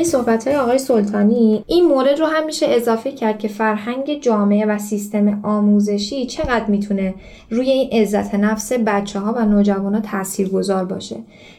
صحبت 0.07 0.49
های 0.49 0.57
آقای 0.57 0.79
سلطانی 0.79 1.64
این 1.66 1.87
مورد 1.87 2.21
رو 2.21 2.27
هم 2.27 2.47
میشه 2.47 2.66
اضافه 2.69 3.12
کرد 3.12 3.38
که 3.38 3.49
فرهنگ 3.49 4.21
جامعه 4.21 4.66
و 4.66 4.79
سیستم 4.79 5.40
آموزشی 5.42 6.27
چقدر 6.27 6.66
می‌تونه 6.66 7.14
روی 7.51 7.71
این 7.71 8.03
عزت 8.03 8.35
نفس 8.35 8.73
بچه 8.73 9.19
ها 9.19 9.33
و 9.33 9.45
نوجوان 9.45 9.95
ها 9.95 10.01
تأثیر 10.01 10.49
گذار 10.49 10.85
باشه. 10.85 11.16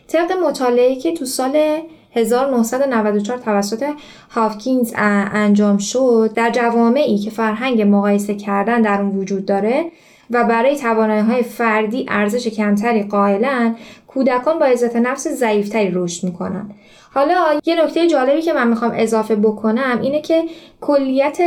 طبق 0.07 0.31
مطالعه 0.31 0.95
که 0.95 1.13
تو 1.13 1.25
سال 1.25 1.79
1994 2.11 3.37
توسط 3.37 3.85
هافکینز 4.31 4.93
انجام 4.95 5.77
شد 5.77 6.31
در 6.35 6.51
جوامعی 6.51 7.17
که 7.17 7.29
فرهنگ 7.29 7.81
مقایسه 7.81 8.35
کردن 8.35 8.81
در 8.81 9.01
اون 9.01 9.17
وجود 9.17 9.45
داره 9.45 9.85
و 10.31 10.43
برای 10.43 10.75
توانایی 10.75 11.21
های 11.21 11.43
فردی 11.43 12.05
ارزش 12.09 12.47
کمتری 12.47 13.03
قائلن 13.03 13.75
کودکان 14.07 14.59
با 14.59 14.65
عزت 14.65 14.95
نفس 14.95 15.27
ضعیفتری 15.27 15.91
رشد 15.93 16.23
می‌کنن. 16.23 16.69
حالا 17.17 17.59
یه 17.65 17.83
نکته 17.83 18.07
جالبی 18.07 18.41
که 18.41 18.53
من 18.53 18.67
می‌خوام 18.67 18.91
اضافه 18.95 19.35
بکنم 19.35 19.99
اینه 20.01 20.21
که 20.21 20.43
کلیت 20.81 21.37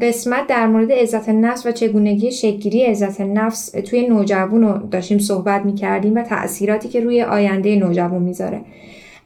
قسمت 0.00 0.46
در 0.46 0.66
مورد 0.66 0.92
عزت 0.92 1.28
نفس 1.28 1.66
و 1.66 1.72
چگونگی 1.72 2.32
شکلی 2.32 2.82
عزت 2.82 3.20
نفس 3.20 3.70
توی 3.70 4.08
نوجوان 4.08 4.62
رو 4.62 4.78
داشتیم 4.90 5.18
صحبت 5.18 5.64
می‌کردیم 5.64 6.14
و 6.14 6.22
تأثیراتی 6.22 6.88
که 6.88 7.00
روی 7.00 7.22
آینده 7.22 7.76
نوجوان 7.76 8.22
می‌ذاره. 8.22 8.60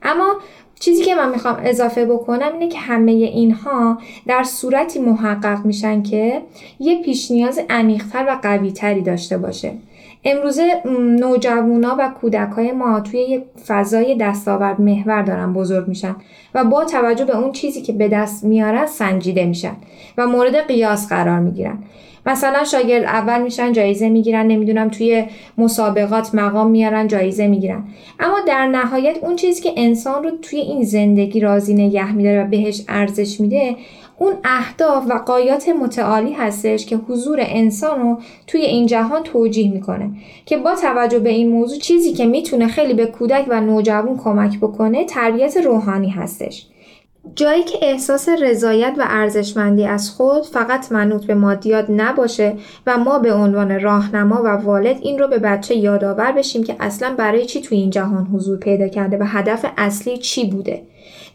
اما 0.02 0.34
چیزی 0.80 1.04
که 1.04 1.14
من 1.14 1.30
می‌خوام 1.30 1.60
اضافه 1.64 2.06
بکنم 2.06 2.52
اینه 2.52 2.68
که 2.68 2.78
همه 2.78 3.12
اینها 3.12 3.98
در 4.26 4.42
صورتی 4.42 4.98
محقق 4.98 5.64
میشن 5.64 6.02
که 6.02 6.42
یه 6.80 7.02
پیش 7.02 7.30
نیاز 7.30 7.60
عمیقتر 7.70 8.24
و 8.28 8.38
قویتری 8.42 9.00
داشته 9.00 9.38
باشه. 9.38 9.72
امروزه 10.24 10.82
نوجوانا 11.20 11.96
و 11.98 12.12
کودک 12.20 12.50
های 12.56 12.72
ما 12.72 13.00
توی 13.00 13.20
یه 13.20 13.42
فضای 13.66 14.14
دستاورد 14.14 14.80
محور 14.80 15.22
دارن 15.22 15.52
بزرگ 15.52 15.88
میشن 15.88 16.16
و 16.54 16.64
با 16.64 16.84
توجه 16.84 17.24
به 17.24 17.38
اون 17.38 17.52
چیزی 17.52 17.82
که 17.82 17.92
به 17.92 18.08
دست 18.08 18.44
میارن 18.44 18.86
سنجیده 18.86 19.46
میشن 19.46 19.76
و 20.18 20.26
مورد 20.26 20.66
قیاس 20.66 21.08
قرار 21.08 21.40
می‌گیرن. 21.40 21.78
مثلا 22.26 22.64
شاگرد 22.64 23.04
اول 23.04 23.42
میشن 23.42 23.72
جایزه 23.72 24.08
می‌گیرن 24.08 24.46
نمی‌دونم 24.46 24.88
توی 24.88 25.24
مسابقات 25.58 26.34
مقام 26.34 26.70
میارن 26.70 27.08
جایزه 27.08 27.46
می‌گیرن. 27.46 27.84
اما 28.20 28.36
در 28.46 28.66
نهایت 28.66 29.16
اون 29.22 29.36
چیزی 29.36 29.62
که 29.62 29.72
انسان 29.76 30.24
رو 30.24 30.30
توی 30.42 30.58
این 30.58 30.82
زندگی 30.82 31.40
راضی 31.40 31.74
نگه 31.74 32.12
میداره 32.12 32.44
و 32.44 32.48
بهش 32.48 32.84
ارزش 32.88 33.40
میده 33.40 33.76
اون 34.20 34.34
اهداف 34.44 35.04
و 35.08 35.12
قایات 35.12 35.68
متعالی 35.68 36.32
هستش 36.32 36.86
که 36.86 36.96
حضور 36.96 37.38
انسان 37.40 38.00
رو 38.00 38.18
توی 38.46 38.60
این 38.60 38.86
جهان 38.86 39.22
توجیه 39.22 39.70
می‌کنه 39.72 40.10
که 40.46 40.56
با 40.56 40.74
توجه 40.74 41.18
به 41.18 41.30
این 41.30 41.50
موضوع 41.50 41.78
چیزی 41.78 42.12
که 42.12 42.26
می‌تونه 42.26 42.68
خیلی 42.68 42.94
به 42.94 43.06
کودک 43.06 43.46
و 43.48 43.60
نوجوان 43.60 44.16
کمک 44.16 44.58
بکنه 44.58 45.04
تربیت 45.04 45.56
روحانی 45.56 46.10
هستش. 46.10 46.66
جایی 47.34 47.62
که 47.62 47.78
احساس 47.82 48.28
رضایت 48.28 48.94
و 48.98 49.04
ارزشمندی 49.08 49.86
از 49.86 50.10
خود 50.10 50.42
فقط 50.42 50.92
منوط 50.92 51.24
به 51.24 51.34
مادیات 51.34 51.86
نباشه 51.90 52.54
و 52.86 52.98
ما 52.98 53.18
به 53.18 53.34
عنوان 53.34 53.80
راهنما 53.80 54.42
و 54.44 54.48
والد 54.48 54.98
این 55.02 55.18
رو 55.18 55.28
به 55.28 55.38
بچه 55.38 55.74
یادآور 55.74 56.32
بشیم 56.32 56.64
که 56.64 56.76
اصلا 56.80 57.14
برای 57.18 57.46
چی 57.46 57.60
توی 57.60 57.78
این 57.78 57.90
جهان 57.90 58.26
حضور 58.26 58.58
پیدا 58.58 58.88
کرده 58.88 59.18
و 59.18 59.24
هدف 59.26 59.66
اصلی 59.78 60.18
چی 60.18 60.50
بوده. 60.50 60.82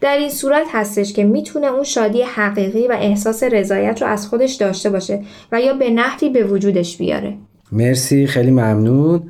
در 0.00 0.16
این 0.16 0.30
صورت 0.30 0.66
هستش 0.72 1.12
که 1.12 1.24
می‌تونه 1.24 1.66
اون 1.66 1.84
شادی 1.84 2.22
حقیقی 2.22 2.88
و 2.88 2.96
احساس 3.00 3.42
رضایت 3.42 4.02
رو 4.02 4.08
از 4.08 4.28
خودش 4.28 4.54
داشته 4.54 4.90
باشه 4.90 5.22
و 5.52 5.60
یا 5.60 5.74
به 5.74 5.90
نحوی 5.90 6.28
به 6.28 6.44
وجودش 6.44 6.96
بیاره. 6.96 7.34
مرسی 7.72 8.26
خیلی 8.26 8.50
ممنون. 8.50 9.22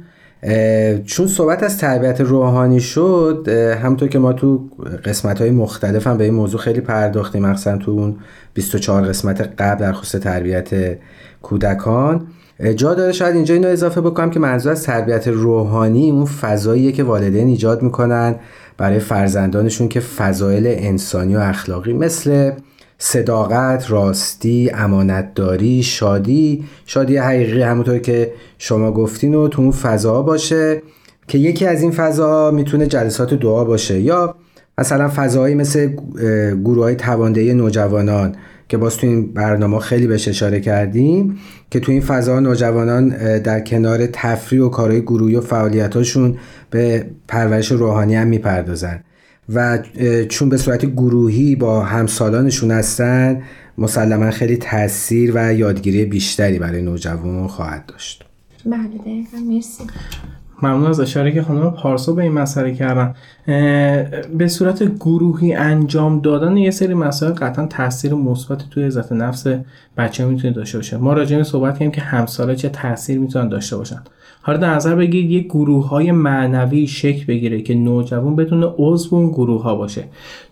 چون 1.04 1.26
صحبت 1.26 1.62
از 1.62 1.78
تربیت 1.78 2.20
روحانی 2.20 2.80
شد 2.80 3.48
همونطور 3.82 4.08
که 4.08 4.18
ما 4.18 4.32
تو 4.32 4.68
قسمت 5.04 5.40
های 5.40 5.50
مختلف 5.50 6.06
هم 6.06 6.18
به 6.18 6.24
این 6.24 6.34
موضوع 6.34 6.60
خیلی 6.60 6.80
پرداختیم 6.80 7.46
مخصوصا 7.46 7.76
تو 7.76 7.90
اون 7.90 8.16
24 8.54 9.02
قسمت 9.02 9.40
قبل 9.40 9.80
در 9.80 9.92
خصوص 9.92 10.20
تربیت 10.20 10.98
کودکان. 11.42 12.26
جا 12.76 12.94
داره 12.94 13.12
شاید 13.12 13.34
اینجا 13.34 13.54
اینو 13.54 13.68
اضافه 13.68 14.00
بکنم 14.00 14.30
که 14.30 14.40
منظور 14.40 14.72
از 14.72 14.82
تربیت 14.82 15.28
روحانی 15.28 16.10
اون 16.10 16.24
فضاییه 16.24 16.92
که 16.92 17.02
والدین 17.02 17.48
ایجاد 17.48 17.82
می‌کنن. 17.82 18.34
برای 18.78 18.98
فرزندانشون 18.98 19.88
که 19.88 20.00
فضایل 20.00 20.66
انسانی 20.66 21.36
و 21.36 21.38
اخلاقی 21.38 21.92
مثل 21.92 22.52
صداقت، 22.98 23.90
راستی، 23.90 24.70
امانتداری، 24.74 25.82
شادی 25.82 26.64
شادی 26.86 27.16
حقیقی 27.16 27.62
همونطور 27.62 27.98
که 27.98 28.32
شما 28.58 28.92
گفتین 28.92 29.34
و 29.34 29.48
تو 29.48 29.62
اون 29.62 29.70
فضا 29.70 30.22
باشه 30.22 30.82
که 31.28 31.38
یکی 31.38 31.66
از 31.66 31.82
این 31.82 31.90
فضا 31.90 32.50
می‌تونه 32.50 32.86
جلسات 32.86 33.34
دعا 33.34 33.64
باشه. 33.64 34.00
یا 34.00 34.34
مثلا 34.78 35.10
فضاهایی 35.16 35.54
مثل 35.54 35.96
گروه 36.64 36.84
های 36.84 36.94
تواندهی 36.94 37.54
نوجوانان 37.54 38.34
که 38.68 38.76
باز 38.76 38.96
تو 38.96 39.06
این 39.06 39.32
برنامه 39.32 39.78
خیلی 39.78 40.06
بهش 40.06 40.28
اشاره 40.28 40.60
کردیم 40.60 41.38
که 41.70 41.80
تو 41.80 41.92
این 41.92 42.00
فضا 42.00 42.40
نوجوانان 42.40 43.08
در 43.38 43.60
کنار 43.60 44.06
تفریح 44.06 44.62
و 44.62 44.68
کارهای 44.68 45.02
گروهی 45.02 45.36
و 45.36 45.40
فعالیتاشون 45.40 46.36
به 46.70 47.06
پرورش 47.28 47.72
روحانی 47.72 48.14
هم 48.14 48.26
می‌پردازن. 48.26 49.00
و 49.54 49.78
چون 50.28 50.48
به 50.48 50.56
صورت 50.56 50.86
گروهی 50.86 51.56
با 51.56 51.82
همسالانشون 51.82 52.70
هستن 52.70 53.42
مسلما 53.78 54.30
خیلی 54.30 54.56
تاثیر 54.56 55.32
و 55.34 55.54
یادگیری 55.54 56.04
بیشتری 56.04 56.58
برای 56.58 56.82
نوجوان 56.82 57.46
خواهد 57.46 57.86
داشت. 57.86 58.24
بله 58.66 58.74
مرسی. 59.48 59.84
ممنون 60.62 60.86
از 60.86 61.00
اشاره 61.00 61.32
که 61.32 61.42
خانم 61.42 61.70
پارسا 61.70 62.12
به 62.12 62.22
این 62.22 62.32
مسئله 62.32 62.74
کردن. 62.74 63.14
به 64.38 64.48
صورت 64.48 64.82
گروهی 64.82 65.54
انجام 65.54 66.20
دادن 66.20 66.56
یه 66.56 66.70
سری 66.70 66.94
مسائل 66.94 67.32
قطعا 67.32 67.66
تاثیر 67.66 68.14
مثبت 68.14 68.58
توی 68.70 68.84
عزت 68.84 69.12
نفس 69.12 69.46
بچه 69.96 70.24
می‌تونه 70.24 70.52
داشته 70.52 70.78
باشه. 70.78 70.96
ما 70.96 71.12
راجع 71.12 71.36
به 71.36 71.44
صحبت 71.44 71.74
کردیم 71.74 71.90
که 71.90 72.00
همساله 72.00 72.56
چه 72.56 72.68
تاثیر 72.68 73.18
می‌تونن 73.18 73.48
داشته 73.48 73.76
باشن. 73.76 74.00
حالا 74.46 74.58
در 74.58 74.74
نظر 74.74 74.94
بگیرید 74.94 75.30
یک 75.30 75.46
گروه 75.46 75.88
های 75.88 76.12
معنوی 76.12 76.86
شکل 76.86 77.24
بگیره 77.24 77.62
که 77.62 77.74
نوجوان 77.74 78.36
بتونه 78.36 78.66
عضو 78.78 79.16
اون 79.16 79.28
گروه 79.28 79.62
ها 79.62 79.74
باشه. 79.74 80.04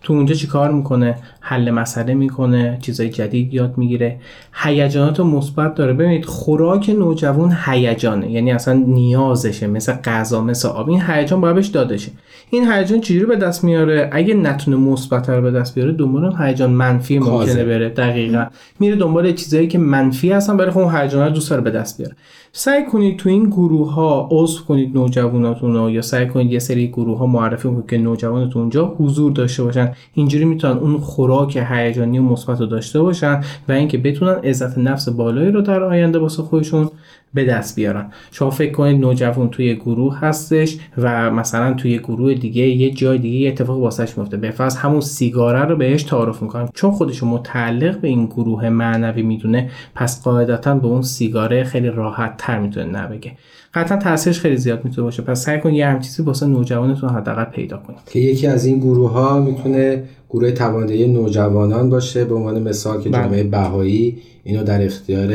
تو 0.02 0.12
اونجا 0.12 0.35
چی 0.35 0.46
کار 0.46 0.72
می‌کنه؟ 0.72 1.16
حل 1.40 1.70
مسئله 1.70 2.14
می‌کنه 2.14 2.78
چیزای 2.80 3.09
جدید 3.11 3.54
یاد 3.54 3.78
می‌گیره. 3.78 4.16
هیجانات 4.52 5.20
مثبت 5.20 5.74
داره. 5.74 5.92
ببینید 5.92 6.24
خوراک 6.24 6.90
نوجوان 6.90 7.57
هیجانه 7.66 8.30
یعنی 8.30 8.52
اصلا 8.52 8.74
نیازشه. 8.74 9.66
مثل 9.66 9.92
غذا 9.92 10.40
مثل 10.40 10.68
آب. 10.68 10.88
این 10.90 11.02
هیجان 11.07 11.40
باید 11.40 11.54
بهش 11.54 11.66
داده 11.66 11.96
شه 11.96 12.12
این 12.51 12.73
هیجان 12.73 13.01
چجوری 13.01 13.27
به 13.27 13.37
دست 13.37 13.64
میاره؟ 13.64 14.11
اگه 14.12 14.35
نتونه 14.35 14.77
مثبت 14.77 15.29
رو 15.29 15.42
به 15.42 15.51
دست 15.51 15.75
بیاره 15.75 15.92
دنبال 15.92 16.35
هیجان 16.38 16.70
منفی 16.70 17.18
ممکنه 17.18 17.64
بره. 17.64 17.88
دقیقا. 17.88 18.47
میره 18.81 18.97
دنبال 18.97 19.33
چیزایی 19.33 19.68
که 19.68 19.79
منفی 19.79 20.33
هستن 20.33 20.57
برای 20.57 20.70
خب 20.70 20.90
هیجان 20.94 21.33
دوست 21.33 21.51
داره 21.51 21.62
به 21.62 21.70
دست 21.70 21.99
بیاره. 21.99 22.16
سعی 22.53 22.85
کنید 22.85 23.16
تو 23.16 23.29
این 23.29 23.44
گروه 23.44 23.94
ها 23.94 24.29
عضو 24.31 24.64
کنید 24.64 24.94
نوجواناتون 24.94 25.75
رو 25.75 25.90
یا 25.90 26.03
سعی 26.03 26.27
کنید 26.27 26.53
یه 26.53 26.59
سری 26.59 26.88
گروه 26.88 27.18
ها 27.18 27.27
معرفی 27.27 27.68
کنید 27.68 27.87
که 27.90 27.99
نوجوانتون 27.99 28.62
اونجا 28.62 28.94
حضور 28.99 29.33
داشته 29.33 29.62
باشن. 29.62 29.92
اینجوری 30.14 30.44
می‌تونن 30.44 30.79
اون 30.79 30.99
خوراک 30.99 31.66
هیجانی 31.70 32.18
و 32.18 32.23
مثبت 32.23 32.61
رو 32.61 32.66
داشته 32.66 33.03
باشن 33.03 33.40
و 33.68 33.73
اینکه 33.73 33.99
بتونن 33.99 34.33
عزت 34.33 34.79
نفس 34.79 35.09
بالایی 35.09 35.53
رو 35.53 35.61
در 35.61 35.83
آینده 35.83 36.18
واسه 36.18 36.42
خودشون 36.42 36.90
به 37.35 37.44
دست 37.44 37.77
بیارن. 37.77 38.11
شما 38.31 38.51
فکر 38.51 38.73
کنید 38.73 39.01
نوجوان 39.01 39.49
توی 39.49 39.75
گروه 39.75 40.18
هستش 40.18 40.79
و 40.99 41.31
مثلا 41.31 41.75
توی 41.75 41.99
گروه 41.99 42.35
دیگه 42.35 42.62
یه 42.62 42.90
جای 42.90 43.18
دیگه 43.18 43.38
یه 43.38 43.49
اتفاق 43.49 43.79
واسش 43.79 44.18
میفته. 44.18 44.37
به 44.37 44.51
فرض 44.51 44.77
همون 44.77 45.01
سیگاره 45.01 45.64
رو 45.64 45.77
بهش 45.77 46.03
تعارف 46.03 46.42
می‌کنن 46.42 46.68
چون 46.75 46.90
خودش 46.90 47.23
متعلق 47.23 48.01
به 48.01 48.09
این 48.09 48.27
گروه 48.27 48.68
معنوی 48.68 49.23
می‌دونه 49.23 49.70
پس 49.94 50.25
قاعدتا 50.25 50.75
به 50.75 50.87
اون 50.87 51.03
سیگاره 51.03 51.64
خیلی 51.64 51.88
راحت 51.88 52.35
تر 52.38 52.59
می‌تونه 52.59 52.87
نبگه. 52.87 53.33
قطعا 53.75 53.99
تاثیرش 53.99 54.41
خیلی 54.41 54.57
زیاد 54.57 54.85
می‌تونه 54.85 55.05
باشه. 55.05 55.23
پس 55.23 55.45
سعی 55.45 55.61
کن 55.61 55.75
یه 55.75 55.87
هم 55.87 56.01
چیزی 56.01 56.23
واسه 56.23 56.47
نوجوانتون 56.47 57.11
حداقل 57.11 57.45
پیدا 57.45 57.77
کنید 57.77 57.99
که 58.07 58.19
یکی 58.19 58.47
از 58.47 58.65
این 58.65 58.79
گروه 58.79 59.11
ها 59.11 59.41
می‌تونه 59.41 60.03
گروه 60.31 60.51
تواندهی 60.51 61.13
نوجوانان 61.13 61.91
باشه 61.91 62.25
به 62.25 62.35
عنوان 62.35 62.63
مثال 62.63 63.03
که 63.03 63.11
جامعه 63.11 63.45
بهایی 63.45 64.19
اینو 64.45 64.65
در 64.65 64.85
اختیار 64.85 65.35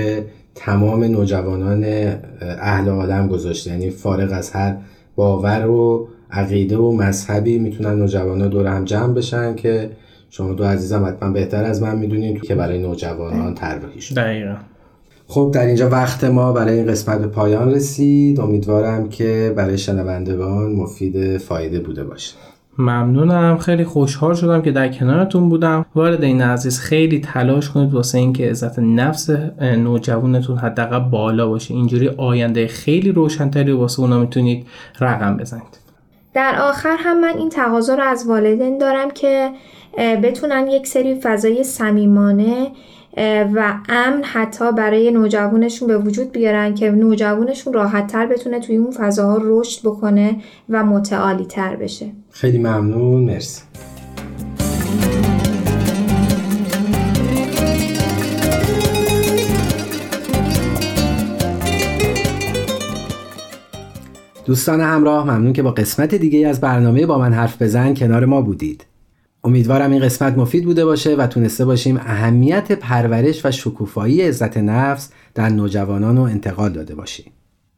تمام 0.55 1.03
نوجوانان 1.03 1.83
اهل 2.41 2.89
عالم 2.89 3.27
گذاشته. 3.27 3.71
یعنی 3.71 3.89
فارغ 3.89 4.29
از 4.33 4.51
هر 4.51 4.75
باور 5.15 5.67
و 5.67 6.07
عقیده 6.31 6.77
و 6.77 6.91
مذهبی 6.91 7.59
می‌تونن 7.59 7.99
نوجوانان 7.99 8.49
دور 8.49 8.67
هم 8.67 8.85
جمع 8.85 9.13
بشن 9.13 9.55
که 9.55 9.89
شما 10.29 10.53
دو 10.53 10.63
عزیزم 10.63 11.05
حتما 11.05 11.31
بهتر 11.31 11.63
از 11.63 11.81
من 11.81 11.97
می‌دونید 11.97 12.41
که 12.41 12.55
برای 12.55 12.81
نوجوانان 12.81 13.53
طراحی 13.53 14.01
شده. 14.01 14.21
دقیقا. 14.21 14.55
خب 15.31 15.51
در 15.53 15.65
اینجا 15.65 15.89
وقت 15.89 16.23
ما 16.23 16.53
برای 16.53 16.73
این 16.73 16.87
قسمت 16.87 17.19
به 17.21 17.27
پایان 17.27 17.71
رسید. 17.71 18.39
امیدوارم 18.39 19.09
که 19.09 19.53
برای 19.57 19.77
شنوندگان 19.77 20.71
مفید 20.71 21.37
فایده 21.37 21.79
بوده 21.79 22.03
باشه. 22.03 22.35
ممنونم. 22.77 23.57
خیلی 23.57 23.83
خوشحال 23.83 24.35
شدم 24.35 24.61
که 24.61 24.71
در 24.71 24.87
کنارتون 24.87 25.49
بودم. 25.49 25.85
وارد 25.95 26.23
این 26.23 26.41
عزیز 26.41 26.79
خیلی 26.79 27.19
تلاش 27.19 27.69
کنید 27.69 27.93
واسه 27.93 28.17
اینکه 28.17 28.49
عزت 28.49 28.79
نفس 28.79 29.29
نوجوانتون 29.61 30.57
حداقل 30.57 30.99
بالا 30.99 31.47
باشه. 31.47 31.73
اینجوری 31.73 32.09
آینده 32.17 32.67
خیلی 32.67 33.11
روشنتری 33.11 33.71
واسه 33.71 33.99
اونا 33.99 34.19
می‌تونید 34.19 34.65
رقم 34.99 35.37
بزنید. 35.37 35.79
در 36.33 36.55
آخر 36.61 36.95
هم 36.99 37.21
من 37.21 37.37
این 37.37 37.49
تقاضا 37.49 37.95
رو 37.95 38.03
از 38.03 38.25
والدین 38.27 38.77
دارم 38.77 39.11
که 39.11 39.49
بتونن 40.23 40.67
یک 40.67 40.87
سری 40.87 41.19
فضای 41.23 41.63
صمیمانه 41.63 42.71
و 43.55 43.73
امن 43.89 44.23
حتی 44.23 44.71
برای 44.71 45.11
نوجوانشون 45.11 45.87
به 45.87 45.97
وجود 45.97 46.31
بیارن 46.31 46.75
که 46.75 46.91
نوجوانشون 46.91 47.73
راحت 47.73 48.07
تر 48.07 48.25
بتونه 48.25 48.59
توی 48.59 48.77
اون 48.77 48.91
فضاها 48.91 49.39
رشد 49.43 49.81
بکنه 49.87 50.35
و 50.69 50.83
متعالی 50.83 51.45
تر 51.45 51.75
بشه. 51.75 52.11
خیلی 52.31 52.57
ممنون. 52.57 53.23
مرسی. 53.23 53.61
دوستان 64.45 64.81
همراه 64.81 65.23
ممنون 65.23 65.53
که 65.53 65.63
با 65.63 65.71
قسمت 65.71 66.15
دیگه 66.15 66.47
از 66.47 66.61
برنامه 66.61 67.05
با 67.05 67.17
من 67.17 67.33
حرف 67.33 67.61
بزن 67.61 67.93
کنار 67.93 68.25
ما 68.25 68.41
بودید. 68.41 68.88
امیدوارم 69.43 69.91
این 69.91 70.01
قسمت 70.01 70.37
مفید 70.37 70.65
بوده 70.65 70.85
باشه 70.85 71.15
و 71.15 71.27
تونسته 71.27 71.65
باشیم 71.65 71.97
اهمیت 71.97 72.71
پرورش 72.71 73.45
و 73.45 73.51
شکوفایی 73.51 74.21
عزت 74.21 74.57
نفس 74.57 75.11
در 75.35 75.49
نوجوانان 75.49 76.17
رو 76.17 76.23
انتقال 76.23 76.73
داده 76.73 76.95
باشیم. 76.95 77.31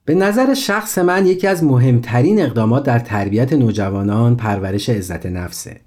به 0.06 0.16
نظر 0.16 0.54
شخص 0.54 0.98
من 0.98 1.26
یکی 1.26 1.48
از 1.48 1.64
مهمترین 1.64 2.42
اقدامات 2.42 2.84
در 2.84 3.00
تربیت 3.00 3.54
نوجوانان 3.54 4.36
پرورش 4.36 4.90
عزت 4.90 5.26
نفسه. 5.26 5.82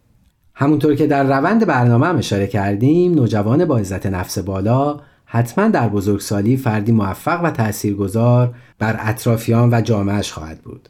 همونطور 0.55 0.95
که 0.95 1.07
در 1.07 1.25
روند 1.25 1.67
برنامه 1.67 2.07
هم 2.07 2.19
اشاره 2.19 2.47
کردیم 2.47 3.15
نوجوان 3.15 3.65
با 3.65 3.79
عزت 3.79 4.07
نفس 4.07 4.39
بالا 4.39 5.01
حتما 5.25 5.69
در 5.69 5.89
بزرگسالی 5.89 6.57
فردی 6.57 6.93
موفق 6.93 7.45
و 7.45 7.51
تاثیرگذار 7.51 8.55
بر 8.79 8.97
اطرافیان 9.01 9.69
و 9.73 9.81
جامعهش 9.81 10.33
خواهد 10.33 10.59
بود. 10.59 10.89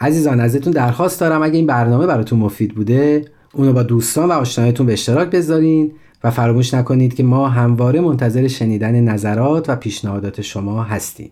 عزیزان 0.00 0.40
ازتون 0.40 0.72
درخواست 0.72 1.20
دارم 1.20 1.42
اگه 1.42 1.56
این 1.56 1.66
برنامه 1.66 2.06
براتون 2.06 2.38
مفید 2.38 2.74
بوده 2.74 3.24
اونو 3.52 3.72
با 3.72 3.82
دوستان 3.82 4.28
و 4.28 4.32
آشنایتون 4.32 4.86
به 4.86 4.92
اشتراک 4.92 5.30
بذارین 5.30 5.92
و 6.24 6.30
فراموش 6.30 6.74
نکنید 6.74 7.14
که 7.14 7.22
ما 7.22 7.48
همواره 7.48 8.00
منتظر 8.00 8.48
شنیدن 8.48 9.00
نظرات 9.00 9.68
و 9.68 9.76
پیشنهادات 9.76 10.40
شما 10.40 10.82
هستیم 10.82 11.30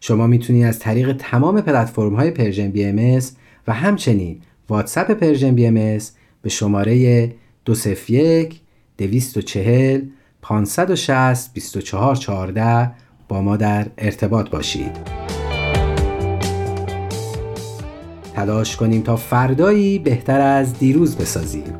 شما 0.00 0.26
می‌تونید 0.26 0.64
از 0.64 0.78
طریق 0.78 1.16
تمام 1.18 1.60
پلتفرم 1.60 2.14
های 2.14 2.30
Persian 2.30 2.70
BMS 2.70 3.20
و 3.66 3.72
همچنین 3.72 4.40
واتساپ 4.68 5.10
Persian 5.10 5.54
BMS 5.54 5.98
به 6.42 6.48
شماره 6.48 7.32
201 7.64 8.60
240 8.98 10.00
560 10.42 11.54
2414 11.54 12.90
با 13.28 13.42
ما 13.42 13.56
در 13.56 13.86
ارتباط 13.98 14.50
باشید. 14.50 14.90
تلاش 18.36 18.76
کنیم 18.76 19.02
تا 19.02 19.16
فردایی 19.16 19.98
بهتر 19.98 20.40
از 20.40 20.78
دیروز 20.78 21.16
بسازیم. 21.16 21.74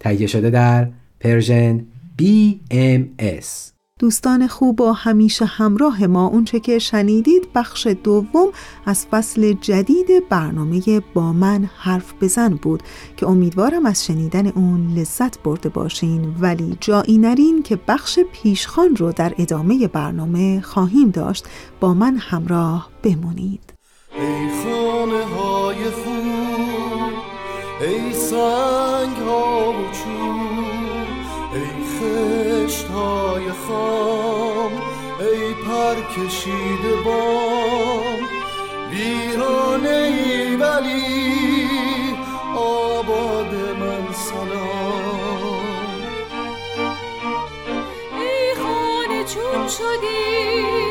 تهیه 0.00 0.26
شده 0.26 0.50
در 0.50 0.88
پرژن 1.20 1.86
BMS 2.22 3.75
دوستان 4.00 4.46
خوب 4.46 4.80
و 4.80 4.92
همیشه 4.92 5.44
همراه 5.44 6.06
ما 6.06 6.26
اونچه 6.26 6.60
که 6.60 6.78
شنیدید 6.78 7.48
بخش 7.54 7.86
دوم 7.86 8.48
از 8.86 9.06
فصل 9.06 9.52
جدید 9.52 10.28
برنامه 10.28 11.00
با 11.14 11.32
من 11.32 11.70
حرف 11.76 12.14
بزن 12.20 12.48
بود 12.48 12.82
که 13.16 13.26
امیدوارم 13.26 13.86
از 13.86 14.04
شنیدن 14.04 14.46
اون 14.46 14.94
لذت 14.94 15.42
برده 15.42 15.68
باشین. 15.68 16.36
ولی 16.40 16.76
جایی 16.80 17.18
نرین 17.18 17.62
که 17.62 17.78
بخش 17.88 18.18
پیشخان 18.32 18.96
رو 18.96 19.12
در 19.12 19.34
ادامه 19.38 19.88
برنامه 19.88 20.60
خواهیم 20.60 21.10
داشت 21.10 21.46
با 21.80 21.94
من 21.94 22.16
همراه 22.16 22.90
بمونید. 23.02 23.72
ای 24.18 24.48
خانه 24.62 25.24
های 25.24 25.84
خوب 25.84 26.86
ای 27.80 28.12
سنگ 28.12 29.16
ها 29.16 29.72
خشت 32.06 32.86
های 32.88 33.50
خام 33.68 34.72
ای 35.20 35.54
پر 35.54 35.94
کشیده 35.94 36.96
بام. 37.04 38.28
ویرانه 38.90 39.88
ای 39.88 40.56
ولی 40.56 41.68
آباد 42.56 43.54
من 43.80 44.12
سلام. 44.12 45.66
ای 48.20 48.54
خانه 48.62 49.24
چون 49.24 49.68
شدی 49.68 50.85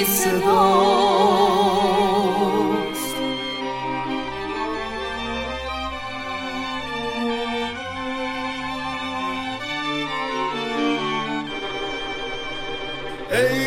ای 0.00 0.06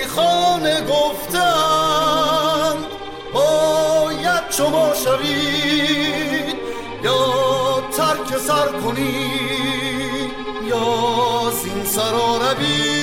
خانه 0.07 0.81
گفتم 0.81 2.77
باید 3.33 4.51
شما 4.51 4.93
شوید 5.03 6.57
یا 7.03 7.81
ترک 7.97 8.37
سر 8.37 8.67
کنید 8.67 10.31
یا 10.67 11.51
زین 11.63 11.85
سرا 11.85 12.37
روید 12.37 13.02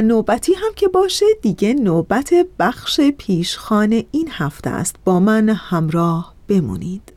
نوبتی 0.00 0.54
هم 0.54 0.74
که 0.76 0.88
باشه 0.88 1.26
دیگه 1.42 1.74
نوبت 1.74 2.34
بخش 2.58 3.00
پیشخان 3.00 4.02
این 4.12 4.28
هفته 4.30 4.70
است. 4.70 4.96
با 5.04 5.20
من 5.20 5.48
همراه 5.48 6.34
بمونید. 6.48 7.12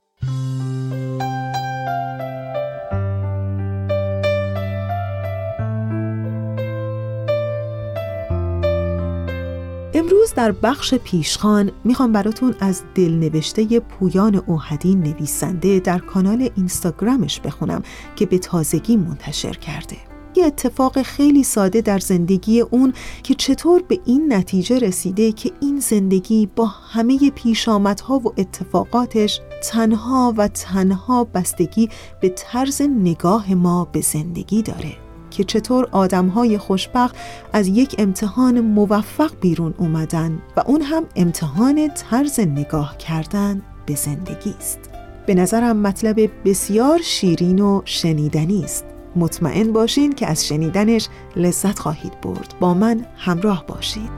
امروز 9.93 10.33
در 10.33 10.51
بخش 10.51 10.93
پیشخان 10.93 11.71
می‌خوام 11.83 12.11
براتون 12.11 12.55
از 12.59 12.83
دلنوشته 12.95 13.79
پویان 13.79 14.35
اوهدی 14.35 14.95
نویسنده 14.95 15.79
در 15.79 15.99
کانال 15.99 16.49
اینستاگرامش 16.55 17.39
بخونم 17.39 17.83
که 18.15 18.25
به 18.25 18.37
تازگی 18.37 18.97
منتشر 18.97 19.53
کرده. 19.53 20.08
یه 20.39 20.45
اتفاق 20.45 21.01
خیلی 21.01 21.43
ساده 21.43 21.81
در 21.81 21.99
زندگی 21.99 22.61
اون 22.61 22.93
که 23.23 23.33
چطور 23.33 23.81
به 23.87 23.99
این 24.05 24.33
نتیجه 24.33 24.79
رسیده 24.79 25.31
که 25.31 25.51
این 25.61 25.79
زندگی 25.79 26.49
با 26.55 26.65
همه 26.65 27.29
پیشامدها 27.29 28.19
و 28.19 28.33
اتفاقاتش 28.37 29.41
تنها 29.63 30.33
و 30.37 30.47
تنها 30.47 31.23
بستگی 31.23 31.89
به 32.21 32.29
طرز 32.29 32.81
نگاه 32.81 33.53
ما 33.53 33.85
به 33.91 34.01
زندگی 34.01 34.61
داره 34.61 34.97
که 35.31 35.43
چطور 35.43 35.87
آدمهای 35.91 36.57
خوشبخت 36.57 37.15
از 37.53 37.67
یک 37.67 37.95
امتحان 37.97 38.59
موفق 38.59 39.31
بیرون 39.41 39.73
اومدن 39.77 40.39
و 40.57 40.63
اون 40.65 40.81
هم 40.81 41.03
امتحان 41.15 41.89
طرز 41.93 42.39
نگاه 42.39 42.97
کردن 42.97 43.61
به 43.85 43.95
زندگی 43.95 44.55
است. 44.59 44.79
به 45.25 45.35
نظرم 45.35 45.77
مطلب 45.77 46.29
بسیار 46.45 46.99
شیرین 47.01 47.59
و 47.59 47.81
شنیدنی 47.85 48.63
است. 48.63 48.85
مطمئن 49.19 49.73
باشین 49.73 50.13
که 50.13 50.27
از 50.27 50.47
شنیدنش 50.47 51.07
لذت 51.35 51.79
خواهید 51.79 52.21
برد. 52.21 52.55
با 52.59 52.73
من 52.73 53.05
همراه 53.17 53.65
باشید 53.67 54.09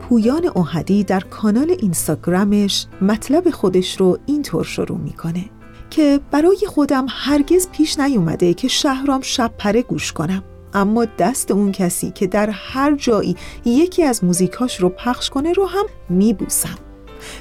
پویان 0.00 0.46
اوهدی 0.54 1.04
در 1.04 1.20
کانال 1.20 1.70
اینستاگرامش 1.70 2.86
مطلب 3.00 3.50
خودش 3.50 4.00
رو 4.00 4.18
اینطور 4.26 4.64
شروع 4.64 4.98
می‌کنه 4.98 5.44
که 5.90 6.20
برای 6.30 6.66
خودم 6.66 7.06
هرگز 7.08 7.68
پیش 7.68 7.98
نیومده 7.98 8.54
که 8.54 8.68
شهرام 8.68 9.20
شب 9.20 9.52
پره 9.58 9.82
گوش 9.82 10.12
کنم. 10.12 10.44
اما 10.74 11.04
دست 11.04 11.50
اون 11.50 11.72
کسی 11.72 12.10
که 12.10 12.26
در 12.26 12.50
هر 12.50 12.96
جایی 12.96 13.36
یکی 13.64 14.02
از 14.02 14.24
موزیکاش 14.24 14.80
رو 14.80 14.88
پخش 14.88 15.30
کنه 15.30 15.52
رو 15.52 15.66
هم 15.66 15.86
میبوسم. 16.08 16.78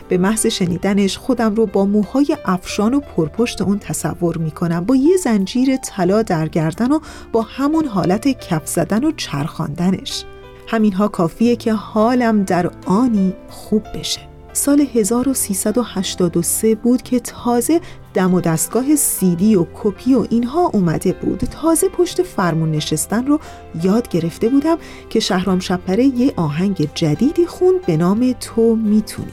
به 0.09 0.17
محض 0.17 0.45
شنیدنش 0.45 1.17
خودم 1.17 1.55
رو 1.55 1.65
با 1.65 1.85
موهای 1.85 2.37
افشان 2.45 2.93
و 2.93 2.99
پرپشت 2.99 3.61
اون 3.61 3.79
تصور 3.79 4.37
می‌کنم. 4.37 4.85
با 4.85 4.95
یه 4.95 5.17
زنجیر 5.17 5.77
طلا 5.77 6.21
در 6.21 6.47
گردن 6.47 6.91
و 6.91 6.99
با 7.31 7.41
همون 7.41 7.85
حالت 7.85 8.27
کف 8.27 8.67
زدن 8.67 9.03
و 9.03 9.11
چرخاندنش. 9.11 10.23
همینها 10.67 11.07
کافیه 11.07 11.55
که 11.55 11.73
حالم 11.73 12.43
در 12.43 12.71
آنی 12.85 13.33
خوب 13.49 13.83
بشه. 13.95 14.21
سال 14.53 14.85
1383 14.93 16.75
بود 16.75 17.01
که 17.01 17.19
تازه 17.19 17.81
دم 18.13 18.33
و 18.33 18.41
دستگاه 18.41 18.95
سیدی 18.95 19.55
و 19.55 19.65
کپی 19.73 20.13
و 20.13 20.27
اینها 20.29 20.69
اومده 20.73 21.13
بود. 21.13 21.39
تازه 21.39 21.89
پشت 21.89 22.23
فرمون 22.23 22.71
نشستن 22.71 23.27
رو 23.27 23.39
یاد 23.83 24.09
گرفته 24.09 24.49
بودم 24.49 24.77
که 25.09 25.19
شهرام 25.19 25.59
شپره 25.59 26.03
یه 26.03 26.33
آهنگ 26.35 26.89
جدیدی 26.95 27.45
خوند 27.45 27.85
به 27.85 27.97
نام 27.97 28.35
تو 28.39 28.75
می‌تونی. 28.75 29.31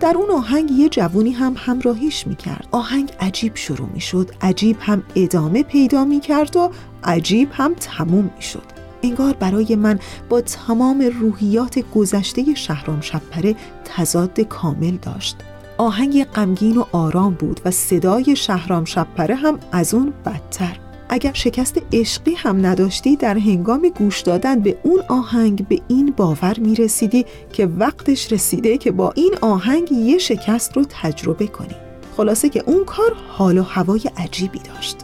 در 0.00 0.14
اون 0.16 0.30
آهنگ 0.30 0.70
یه 0.70 0.88
جوونی 0.88 1.30
هم 1.30 1.54
همراهیش 1.58 2.26
می‌کرد. 2.26 2.68
آهنگ 2.70 3.12
عجیب 3.20 3.56
شروع 3.56 3.88
می‌شد 3.94 4.30
عجیب 4.40 4.76
هم 4.80 5.02
ادامه 5.14 5.62
پیدا 5.62 6.04
می‌کرد 6.04 6.56
و 6.56 6.70
عجیب 7.04 7.48
هم 7.52 7.74
تموم 7.74 8.30
می‌شد. 8.36 8.62
انگار 9.02 9.32
برای 9.32 9.76
من 9.76 9.98
با 10.28 10.40
تمام 10.40 11.10
روحیات 11.20 11.78
گذشته 11.94 12.54
شهرام 12.54 13.00
شپره 13.00 13.56
تضاد 13.84 14.40
کامل 14.40 14.96
داشت. 14.96 15.36
آهنگ 15.78 16.24
غمگین 16.24 16.76
و 16.76 16.84
آرام 16.92 17.34
بود 17.34 17.60
و 17.64 17.70
صدای 17.70 18.36
شهرام 18.36 18.84
شپره 18.84 19.34
هم 19.34 19.58
از 19.72 19.94
اون 19.94 20.12
بدتر. 20.26 20.76
اگر 21.08 21.32
شکست 21.32 21.78
عشقی 21.92 22.34
هم 22.34 22.66
نداشتی 22.66 23.16
در 23.16 23.38
هنگام 23.38 23.88
گوش 23.98 24.20
دادن 24.20 24.60
به 24.60 24.78
اون 24.82 25.00
آهنگ 25.08 25.68
به 25.68 25.80
این 25.88 26.14
باور 26.16 26.58
می 26.58 26.74
رسیدی 26.74 27.26
که 27.52 27.66
وقتش 27.66 28.32
رسیده 28.32 28.78
که 28.78 28.90
با 28.90 29.12
این 29.16 29.34
آهنگ 29.40 29.92
یه 29.92 30.18
شکست 30.18 30.76
رو 30.76 30.84
تجربه 30.88 31.46
کنی. 31.46 31.74
خلاصه 32.16 32.48
که 32.48 32.62
اون 32.66 32.84
کار 32.84 33.12
حال 33.28 33.58
و 33.58 33.62
هوای 33.62 34.00
عجیبی 34.16 34.58
داشت. 34.58 34.96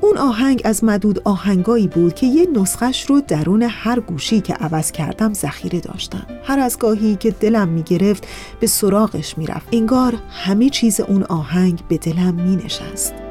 اون 0.00 0.16
آهنگ 0.16 0.60
از 0.64 0.84
مدود 0.84 1.20
آهنگایی 1.24 1.86
بود 1.86 2.14
که 2.14 2.26
یه 2.26 2.46
نسخش 2.54 3.06
رو 3.06 3.20
درون 3.20 3.62
هر 3.62 4.00
گوشی 4.00 4.40
که 4.40 4.54
عوض 4.54 4.92
کردم 4.92 5.32
ذخیره 5.32 5.80
داشتم. 5.80 6.26
هر 6.44 6.58
از 6.58 6.78
گاهی 6.78 7.16
که 7.16 7.30
دلم 7.30 7.68
می‌گرفت 7.68 8.26
به 8.60 8.66
سراغش 8.66 9.38
می‌رفت. 9.38 9.68
انگار 9.72 10.14
همه 10.30 10.70
چیز 10.70 11.00
اون 11.00 11.22
آهنگ 11.22 11.80
به 11.88 11.98
دلم 11.98 12.34
مینشست. 12.34 13.25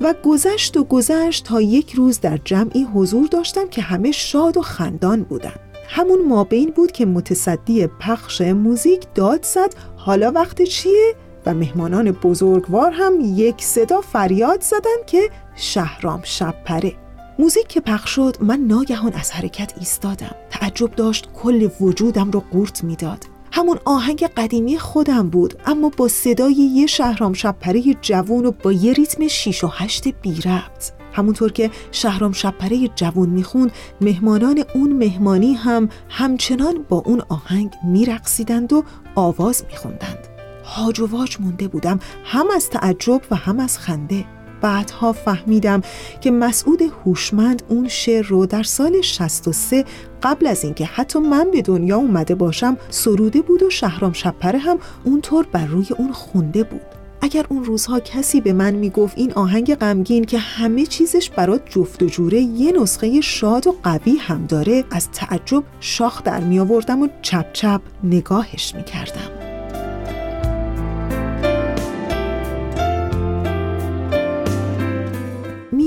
و 0.00 0.14
گذشت 0.24 0.76
و 0.76 0.84
گذشت 0.84 1.44
تا 1.44 1.60
یک 1.60 1.92
روز 1.92 2.20
در 2.20 2.38
جمعی 2.44 2.82
حضور 2.82 3.26
داشتم 3.26 3.68
که 3.68 3.82
همه 3.82 4.12
شاد 4.12 4.56
و 4.56 4.62
خندان 4.62 5.22
بودن. 5.22 5.54
همون 5.88 6.28
مابین 6.28 6.70
بود 6.70 6.92
که 6.92 7.06
متصدی 7.06 7.86
پخش 7.86 8.40
موزیک 8.40 9.06
داد 9.14 9.44
زد 9.44 9.74
حالا 9.96 10.32
وقت 10.32 10.62
چیه؟ 10.62 11.14
و 11.46 11.54
مهمانان 11.54 12.10
بزرگوار 12.10 12.92
هم 12.92 13.14
یک 13.20 13.64
صدا 13.64 14.00
فریاد 14.00 14.60
زدن 14.60 14.96
که 15.06 15.30
شهرام 15.56 16.20
شبپره 16.24 16.92
موزیک 17.38 17.66
که 17.66 17.80
پخش 17.80 18.10
شد 18.10 18.36
من 18.40 18.60
ناگهان 18.60 19.12
از 19.12 19.32
حرکت 19.32 19.72
ایستادم. 19.78 20.34
تعجب 20.50 20.94
داشت 20.94 21.28
کل 21.42 21.68
وجودم 21.80 22.30
رو 22.30 22.44
قورت 22.52 22.84
می‌داد. 22.84 23.26
همون 23.52 23.78
آهنگ 23.84 24.24
قدیمی 24.24 24.78
خودم 24.78 25.30
بود 25.30 25.62
اما 25.66 25.88
با 25.96 26.08
صدای 26.08 26.54
یه 26.54 26.86
شهرام 26.86 27.32
شبپره 27.32 27.82
جوون 28.00 28.46
و 28.46 28.50
با 28.50 28.72
یه 28.72 28.92
ریتم 28.92 29.28
6 29.28 29.64
و 29.64 29.68
8 29.72 30.08
بی 30.08 30.40
ربط. 30.40 30.90
همونطور 31.12 31.52
که 31.52 31.70
شهرام 31.92 32.32
شبپره 32.32 32.88
جوون 32.88 33.28
می‌خوند 33.28 33.72
مهمانان 34.00 34.64
اون 34.74 34.92
مهمانی 34.92 35.54
هم 35.54 35.88
همچنان 36.08 36.84
با 36.88 37.02
اون 37.06 37.22
آهنگ 37.28 37.74
میرقصیدند 37.84 38.72
و 38.72 38.84
آواز 39.14 39.64
میخوندند. 39.70 40.28
هاج 40.64 41.00
و 41.00 41.06
واج 41.06 41.36
مونده 41.40 41.68
بودم 41.68 41.98
هم 42.24 42.46
از 42.56 42.70
تعجب 42.70 43.20
و 43.30 43.36
هم 43.36 43.60
از 43.60 43.78
خنده. 43.78 44.24
بعدها 44.60 45.12
فهمیدم 45.12 45.82
که 46.20 46.30
مسعود 46.30 46.82
هوشمند 46.82 47.62
اون 47.68 47.88
شعر 47.88 48.26
رو 48.26 48.46
در 48.46 48.62
سال 48.62 49.00
63 49.00 49.84
قبل 50.22 50.46
از 50.46 50.64
اینکه 50.64 50.84
حتی 50.84 51.18
من 51.18 51.50
به 51.50 51.62
دنیا 51.62 51.96
اومده 51.96 52.34
باشم 52.34 52.76
سروده 52.90 53.42
بود 53.42 53.62
و 53.62 53.70
شهرام 53.70 54.12
شپره 54.12 54.58
هم 54.58 54.78
اونطور 55.04 55.46
بر 55.52 55.66
روی 55.66 55.86
اون 55.98 56.12
خونده 56.12 56.62
بود 56.64 56.80
اگر 57.22 57.46
اون 57.48 57.64
روزها 57.64 58.00
کسی 58.00 58.40
به 58.40 58.52
من 58.52 58.74
می‌گفت 58.74 59.18
این 59.18 59.32
آهنگ 59.32 59.74
غمگین 59.74 60.24
که 60.24 60.38
همه 60.38 60.86
چیزش 60.86 61.30
برات 61.30 61.62
جفت 61.70 62.02
و 62.02 62.06
جوره 62.06 62.40
یه 62.40 62.72
نسخه 62.72 63.20
شاد 63.20 63.66
و 63.66 63.74
قوی 63.82 64.16
هم 64.16 64.46
داره 64.46 64.84
از 64.90 65.10
تعجب 65.10 65.64
شاخ 65.80 66.22
در 66.22 66.40
می 66.40 66.60
آوردم 66.60 67.02
و 67.02 67.08
چپ 67.22 67.52
چپ 67.52 67.80
نگاهش 68.04 68.74
می 68.74 68.84
کردم. 68.84 69.39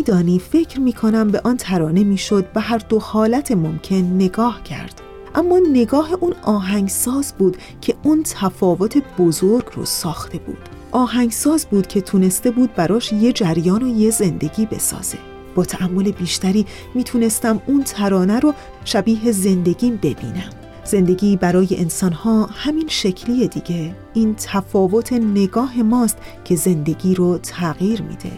میدانی 0.04 0.39
فکر 0.39 0.80
می 0.80 0.93
کنم 0.93 1.28
به 1.28 1.41
آن 1.43 1.58
ترانه 1.58 2.04
می‌شد 2.04 2.51
به 2.54 2.62
هر 2.62 2.78
دو 2.78 2.99
حالت 2.99 3.51
ممکن 3.51 3.95
نگاه 3.95 4.64
کرد. 4.64 5.01
اما 5.36 5.60
نگاه 5.72 6.14
اون 6.20 6.34
آهنگساز 6.41 7.34
بود 7.38 7.58
که 7.82 7.95
اون 8.04 8.24
تفاوت 8.24 8.97
بزرگ 9.18 9.66
رو 9.76 9.86
ساخته 9.86 10.38
بود. 10.38 10.70
آهنگساز 10.91 11.66
بود 11.66 11.88
که 11.88 12.01
تونسته 12.01 12.51
بود 12.51 12.76
براش 12.76 13.14
یه 13.14 13.32
جریان 13.32 13.84
و 13.84 13.88
یه 13.88 14.12
زندگی 14.12 14.66
بسازه. 14.66 15.18
با 15.56 15.66
تعمل 15.66 16.12
بیشتری 16.12 16.66
می‌تونستم 16.95 17.62
اون 17.68 17.84
ترانه 17.84 18.39
رو 18.39 18.54
شبیه 18.86 19.32
زندگیم 19.32 19.95
ببینم. 19.95 20.49
زندگی 20.86 21.38
برای 21.38 21.68
انسانها 21.72 22.45
همین 22.45 22.88
شکلی 22.88 23.47
دیگه. 23.47 23.95
این 24.14 24.36
تفاوت 24.38 25.14
نگاه 25.14 25.82
ماست 25.82 26.18
که 26.45 26.56
زندگی 26.56 27.16
رو 27.16 27.38
تغییر 27.38 28.01
میده. 28.01 28.32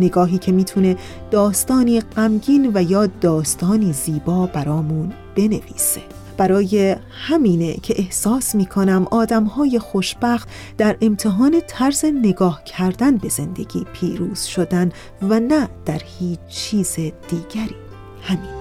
نگاهی 0.00 0.38
که 0.38 0.52
می‌تونه 0.52 0.96
داستانی 1.30 2.00
غمگین 2.00 2.70
و 2.74 2.82
یا 2.82 3.06
داستانی 3.06 3.92
زیبا 3.92 4.46
برامون 4.46 5.12
بنویسه. 5.36 6.00
برای 6.36 6.96
همینه 7.10 7.74
که 7.74 7.94
احساس 7.98 8.54
می‌کنم 8.54 9.06
آدمهای 9.10 9.78
خوشبخت 9.78 10.48
در 10.78 10.96
امتحان 11.00 11.60
طرز 11.66 12.04
نگاه 12.04 12.64
کردن 12.64 13.16
به 13.16 13.28
زندگی 13.28 13.86
پیروز 13.92 14.44
شدن 14.44 14.92
و 15.22 15.40
نه 15.40 15.68
در 15.86 16.00
هیچ 16.18 16.40
چیز 16.48 16.94
دیگری. 17.28 17.76
همین. 18.22 18.60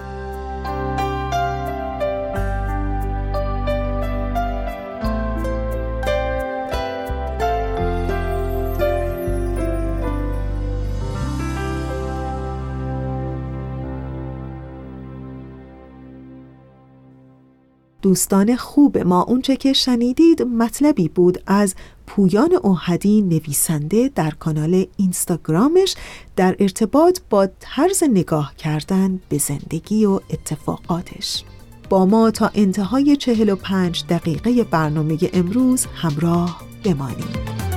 دوستان 18.01 18.55
خوب 18.55 18.97
ما. 18.97 19.21
اونچه 19.21 19.55
که 19.55 19.73
شنیدید 19.73 20.41
مطلبی 20.41 21.07
بود 21.09 21.43
از 21.47 21.75
پویان 22.07 22.53
اوهدی 22.53 23.21
نویسنده 23.21 24.11
در 24.15 24.31
کانال 24.31 24.85
اینستاگرامش 24.97 25.95
در 26.35 26.55
ارتباط 26.59 27.19
با 27.29 27.47
طرز 27.59 28.03
نگاه 28.13 28.55
کردن 28.55 29.19
به 29.29 29.37
زندگی 29.37 30.05
و 30.05 30.19
اتفاقاتش. 30.29 31.43
با 31.89 32.05
ما 32.05 32.31
تا 32.31 32.51
انتهای 32.53 33.15
45 33.15 34.03
دقیقه 34.09 34.63
برنامه 34.63 35.17
امروز 35.33 35.85
همراه 35.85 36.61
بمانید. 36.83 37.68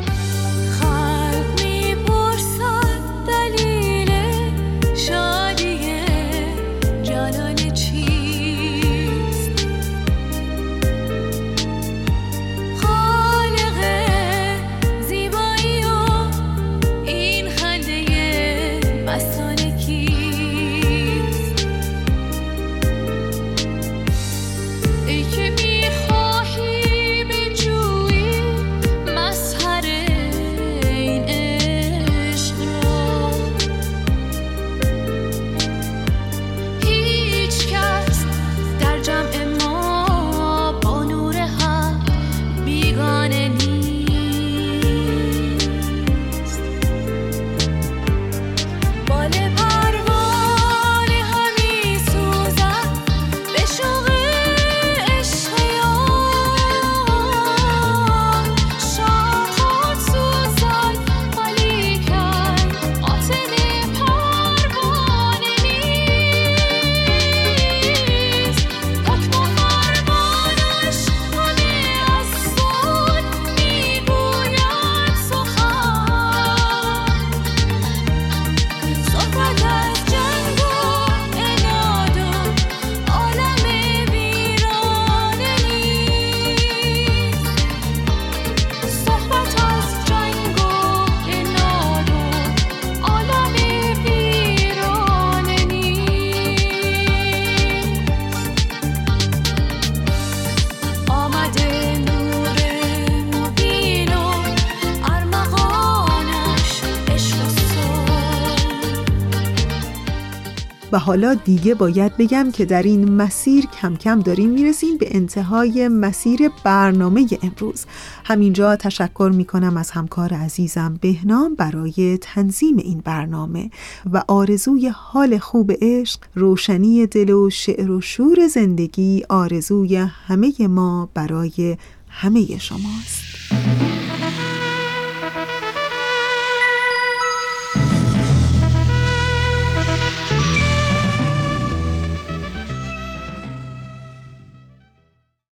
حالا 111.02 111.34
دیگه 111.34 111.74
باید 111.74 112.16
بگم 112.16 112.50
که 112.52 112.64
در 112.64 112.82
این 112.82 113.12
مسیر 113.12 113.66
کم 113.66 113.96
کم 113.96 114.20
داریم 114.20 114.50
می‌رسیم 114.50 114.96
به 114.98 115.16
انتهای 115.16 115.88
مسیر 115.88 116.50
برنامه 116.64 117.26
امروز. 117.42 117.84
همینجا 118.24 118.76
تشکر 118.76 119.32
می‌کنم 119.34 119.76
از 119.76 119.90
همکار 119.90 120.34
عزیزم 120.34 120.98
بهنام 121.00 121.54
برای 121.54 122.18
تنظیم 122.20 122.76
این 122.76 123.00
برنامه 123.04 123.70
و 124.12 124.22
آرزوی 124.28 124.88
حال 124.88 125.38
خوب 125.38 125.72
عشق 125.80 126.20
روشنی 126.34 127.06
دل 127.06 127.30
و 127.30 127.50
شعر 127.50 127.90
و 127.90 128.00
شور 128.00 128.48
زندگی 128.48 129.22
آرزوی 129.28 129.96
همه 129.96 130.52
ما 130.60 131.08
برای 131.14 131.76
همه 132.08 132.58
شماست. 132.58 133.31